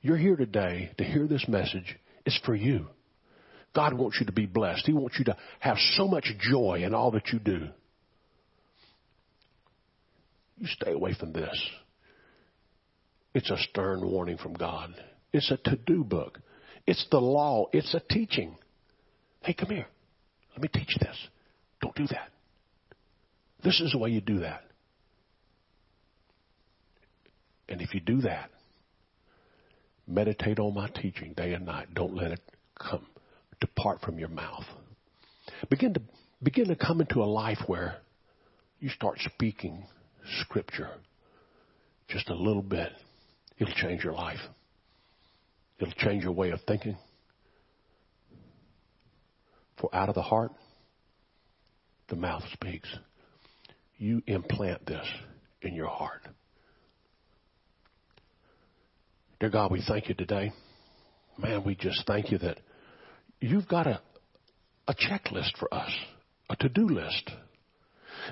You're 0.00 0.16
here 0.16 0.36
today 0.36 0.92
to 0.96 1.02
hear 1.02 1.26
this 1.26 1.44
message. 1.48 1.98
It's 2.24 2.38
for 2.46 2.54
you. 2.54 2.86
God 3.74 3.94
wants 3.94 4.18
you 4.20 4.26
to 4.26 4.32
be 4.32 4.46
blessed. 4.46 4.86
He 4.86 4.92
wants 4.92 5.16
you 5.18 5.24
to 5.24 5.36
have 5.58 5.76
so 5.96 6.06
much 6.06 6.32
joy 6.38 6.82
in 6.84 6.94
all 6.94 7.10
that 7.10 7.30
you 7.32 7.40
do. 7.40 7.66
You 10.58 10.68
stay 10.68 10.92
away 10.92 11.14
from 11.18 11.32
this. 11.32 11.68
It's 13.34 13.50
a 13.50 13.58
stern 13.58 14.08
warning 14.08 14.38
from 14.38 14.52
God. 14.52 14.94
It's 15.32 15.50
a 15.50 15.56
to 15.56 15.74
do 15.84 16.04
book. 16.04 16.38
It's 16.86 17.04
the 17.10 17.18
law. 17.18 17.66
It's 17.72 17.92
a 17.92 18.00
teaching. 18.08 18.56
Hey, 19.42 19.54
come 19.54 19.70
here. 19.70 19.88
Let 20.52 20.62
me 20.62 20.68
teach 20.72 20.96
this. 21.00 21.16
Don't 21.82 21.96
do 21.96 22.06
that. 22.06 22.30
This 23.64 23.80
is 23.80 23.90
the 23.90 23.98
way 23.98 24.10
you 24.10 24.20
do 24.20 24.38
that. 24.42 24.62
And 27.68 27.80
if 27.80 27.94
you 27.94 28.00
do 28.00 28.22
that, 28.22 28.50
meditate 30.06 30.58
on 30.58 30.74
my 30.74 30.88
teaching 30.88 31.34
day 31.34 31.52
and 31.52 31.66
night. 31.66 31.88
Don't 31.94 32.14
let 32.14 32.32
it 32.32 32.40
come 32.78 33.06
depart 33.60 34.00
from 34.00 34.18
your 34.18 34.28
mouth. 34.28 34.64
Begin 35.68 35.94
to 35.94 36.00
begin 36.42 36.68
to 36.68 36.76
come 36.76 37.00
into 37.00 37.20
a 37.20 37.26
life 37.26 37.58
where 37.66 37.96
you 38.80 38.88
start 38.88 39.18
speaking 39.18 39.84
scripture 40.40 40.90
just 42.08 42.28
a 42.30 42.34
little 42.34 42.62
bit. 42.62 42.90
It'll 43.58 43.74
change 43.74 44.04
your 44.04 44.12
life. 44.12 44.40
It'll 45.78 45.92
change 45.94 46.24
your 46.24 46.32
way 46.32 46.50
of 46.50 46.60
thinking. 46.66 46.96
For 49.80 49.94
out 49.94 50.08
of 50.08 50.14
the 50.14 50.22
heart, 50.22 50.52
the 52.08 52.16
mouth 52.16 52.42
speaks. 52.52 52.88
You 53.98 54.22
implant 54.26 54.86
this 54.86 55.06
in 55.62 55.74
your 55.74 55.88
heart. 55.88 56.22
Dear 59.40 59.50
God, 59.50 59.70
we 59.70 59.84
thank 59.86 60.08
you 60.08 60.16
today. 60.16 60.52
Man, 61.38 61.62
we 61.64 61.76
just 61.76 62.04
thank 62.08 62.32
you 62.32 62.38
that 62.38 62.58
you've 63.40 63.68
got 63.68 63.86
a, 63.86 64.00
a 64.88 64.94
checklist 64.94 65.56
for 65.60 65.72
us, 65.72 65.92
a 66.50 66.56
to 66.56 66.68
do 66.68 66.88
list. 66.88 67.30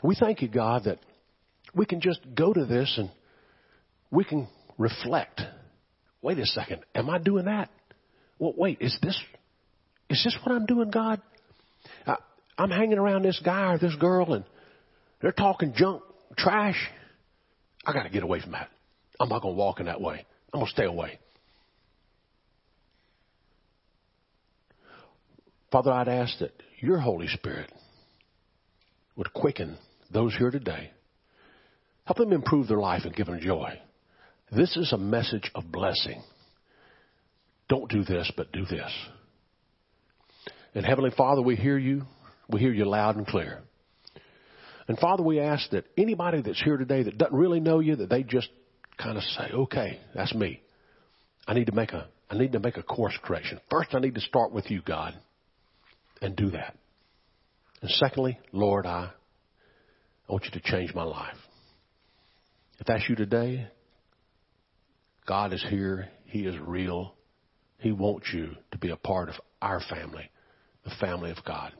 We 0.02 0.16
thank 0.16 0.42
you, 0.42 0.48
God, 0.48 0.84
that 0.84 0.98
we 1.72 1.86
can 1.86 2.00
just 2.00 2.18
go 2.34 2.52
to 2.52 2.64
this 2.64 2.92
and 2.98 3.08
we 4.10 4.24
can 4.24 4.48
reflect. 4.78 5.42
Wait 6.22 6.40
a 6.40 6.46
second, 6.46 6.80
am 6.92 7.08
I 7.08 7.18
doing 7.18 7.44
that? 7.44 7.70
Well, 8.40 8.54
wait, 8.56 8.78
is 8.80 8.98
this 9.00 9.16
is 10.10 10.22
this 10.24 10.36
what 10.42 10.56
I'm 10.56 10.66
doing, 10.66 10.90
God? 10.90 11.22
I, 12.04 12.16
I'm 12.58 12.70
hanging 12.70 12.98
around 12.98 13.22
this 13.22 13.40
guy 13.44 13.74
or 13.74 13.78
this 13.78 13.94
girl 13.94 14.34
and 14.34 14.44
they're 15.22 15.30
talking 15.30 15.72
junk, 15.76 16.02
trash. 16.36 16.90
I 17.84 17.92
got 17.92 18.02
to 18.02 18.10
get 18.10 18.24
away 18.24 18.40
from 18.40 18.52
that. 18.52 18.70
I'm 19.20 19.28
not 19.28 19.42
going 19.42 19.54
to 19.54 19.58
walk 19.58 19.78
in 19.78 19.86
that 19.86 20.00
way. 20.00 20.26
I'm 20.56 20.60
going 20.60 20.68
to 20.68 20.72
stay 20.72 20.86
away. 20.86 21.18
Father, 25.70 25.92
I'd 25.92 26.08
ask 26.08 26.38
that 26.38 26.52
your 26.80 26.98
Holy 26.98 27.26
Spirit 27.28 27.70
would 29.16 29.34
quicken 29.34 29.76
those 30.10 30.34
here 30.34 30.50
today. 30.50 30.92
Help 32.06 32.16
them 32.16 32.32
improve 32.32 32.68
their 32.68 32.78
life 32.78 33.02
and 33.04 33.14
give 33.14 33.26
them 33.26 33.38
joy. 33.38 33.78
This 34.50 34.74
is 34.78 34.94
a 34.94 34.96
message 34.96 35.50
of 35.54 35.70
blessing. 35.70 36.22
Don't 37.68 37.90
do 37.90 38.02
this, 38.02 38.32
but 38.34 38.50
do 38.50 38.64
this. 38.64 38.90
And 40.74 40.86
Heavenly 40.86 41.10
Father, 41.14 41.42
we 41.42 41.56
hear 41.56 41.76
you. 41.76 42.04
We 42.48 42.60
hear 42.60 42.72
you 42.72 42.86
loud 42.86 43.16
and 43.16 43.26
clear. 43.26 43.60
And 44.88 44.98
Father, 44.98 45.22
we 45.22 45.38
ask 45.38 45.68
that 45.72 45.84
anybody 45.98 46.40
that's 46.40 46.62
here 46.62 46.78
today 46.78 47.02
that 47.02 47.18
doesn't 47.18 47.36
really 47.36 47.60
know 47.60 47.80
you, 47.80 47.96
that 47.96 48.08
they 48.08 48.22
just 48.22 48.48
kind 48.98 49.16
of 49.16 49.24
say, 49.24 49.50
okay, 49.52 50.00
that's 50.14 50.34
me. 50.34 50.60
I 51.46 51.54
need 51.54 51.66
to 51.66 51.74
make 51.74 51.92
a, 51.92 52.08
I 52.30 52.36
need 52.36 52.52
to 52.52 52.60
make 52.60 52.76
a 52.76 52.82
course 52.82 53.16
correction. 53.22 53.60
First, 53.70 53.94
I 53.94 54.00
need 54.00 54.14
to 54.14 54.20
start 54.20 54.52
with 54.52 54.70
you, 54.70 54.82
God, 54.82 55.14
and 56.20 56.34
do 56.34 56.50
that. 56.50 56.76
And 57.82 57.90
secondly, 57.90 58.38
Lord, 58.52 58.86
I, 58.86 59.10
I 60.28 60.32
want 60.32 60.44
you 60.44 60.50
to 60.52 60.60
change 60.60 60.94
my 60.94 61.04
life. 61.04 61.36
If 62.78 62.86
that's 62.86 63.08
you 63.08 63.14
today, 63.14 63.68
God 65.26 65.52
is 65.52 65.64
here. 65.68 66.08
He 66.26 66.40
is 66.40 66.56
real. 66.58 67.14
He 67.78 67.92
wants 67.92 68.28
you 68.32 68.56
to 68.72 68.78
be 68.78 68.90
a 68.90 68.96
part 68.96 69.28
of 69.28 69.34
our 69.62 69.80
family, 69.88 70.30
the 70.84 70.90
family 71.00 71.30
of 71.30 71.38
God. 71.44 71.72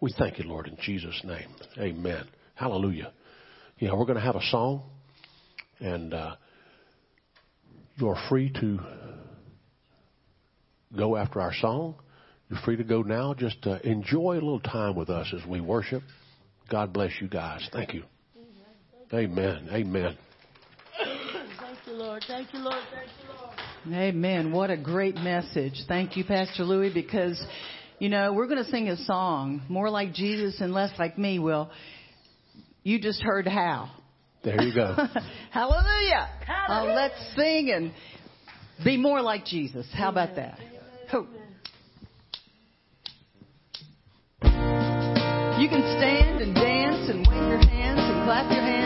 We 0.00 0.12
thank 0.12 0.38
you, 0.38 0.44
Lord, 0.44 0.66
in 0.66 0.76
Jesus' 0.82 1.20
name. 1.24 1.48
Amen. 1.78 2.26
Hallelujah. 2.54 3.12
Yeah, 3.78 3.94
we're 3.94 4.04
going 4.04 4.18
to 4.18 4.24
have 4.24 4.36
a 4.36 4.42
song, 4.50 4.82
and 5.80 6.12
uh, 6.12 6.36
you're 7.96 8.16
free 8.28 8.52
to 8.60 8.78
go 10.96 11.16
after 11.16 11.40
our 11.40 11.54
song. 11.54 11.96
You're 12.48 12.60
free 12.60 12.76
to 12.76 12.84
go 12.84 13.02
now. 13.02 13.34
Just 13.34 13.66
uh, 13.66 13.78
enjoy 13.82 14.34
a 14.34 14.42
little 14.42 14.60
time 14.60 14.94
with 14.94 15.10
us 15.10 15.32
as 15.34 15.46
we 15.46 15.60
worship. 15.60 16.02
God 16.70 16.92
bless 16.92 17.12
you 17.20 17.28
guys. 17.28 17.68
Thank 17.72 17.94
you. 17.94 18.02
Amen. 19.12 19.68
Amen. 19.72 20.16
Thank 20.98 21.78
you, 21.86 21.92
Lord. 21.92 22.24
Thank 22.26 22.52
you, 22.52 22.60
Lord. 22.60 22.82
Thank 22.92 23.10
you, 23.22 23.28
Lord. 23.28 24.02
Amen. 24.02 24.52
What 24.52 24.70
a 24.70 24.76
great 24.76 25.14
message. 25.14 25.84
Thank 25.86 26.16
you, 26.16 26.24
Pastor 26.24 26.64
Louis, 26.64 26.92
because, 26.92 27.40
you 28.00 28.08
know, 28.08 28.32
we're 28.32 28.48
going 28.48 28.64
to 28.64 28.70
sing 28.70 28.88
a 28.88 28.96
song, 28.96 29.62
more 29.68 29.90
like 29.90 30.12
Jesus 30.12 30.60
and 30.60 30.74
less 30.74 30.90
like 30.98 31.16
me. 31.16 31.38
Well, 31.38 31.70
you 32.82 33.00
just 33.00 33.22
heard 33.22 33.46
how. 33.46 33.90
There 34.46 34.62
you 34.62 34.72
go. 34.72 34.94
Hallelujah. 35.50 36.28
Uh, 36.68 36.84
let's 36.94 37.34
sing 37.34 37.72
and 37.74 37.90
be 38.84 38.96
more 38.96 39.20
like 39.20 39.44
Jesus. 39.44 39.88
How 39.92 40.08
about 40.08 40.36
that? 40.36 40.60
Ho. 41.10 41.26
You 45.58 45.68
can 45.68 45.82
stand 45.98 46.42
and 46.42 46.54
dance 46.54 47.10
and 47.10 47.26
wave 47.26 47.48
your 47.48 47.58
hands 47.58 47.98
and 47.98 48.24
clap 48.24 48.52
your 48.52 48.62
hands. 48.62 48.85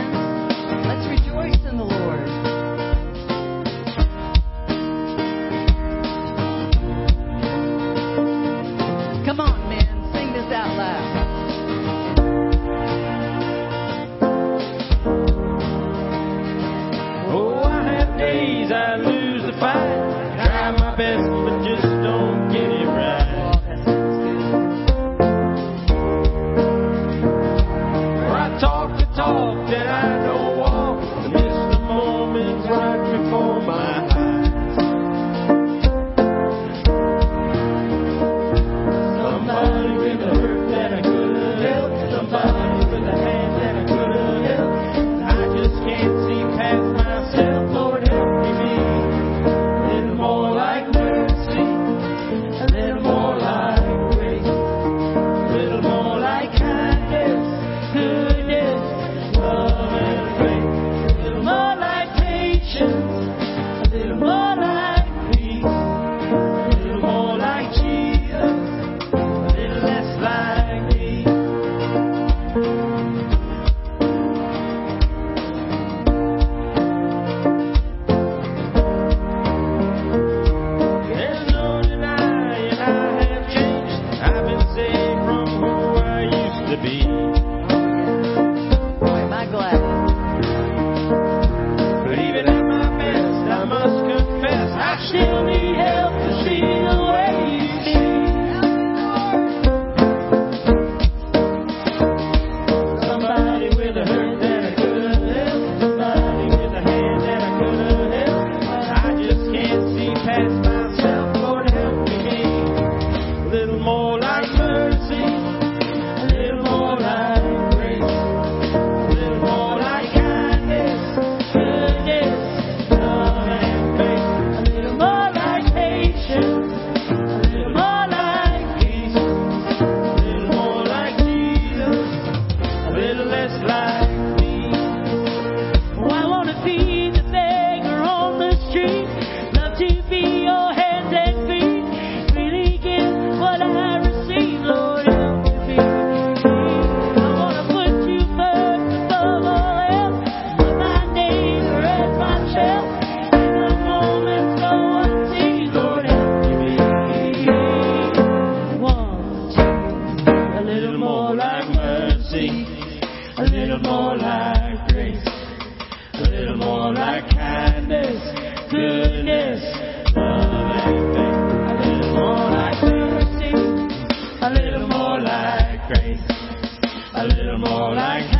Like 177.94 178.39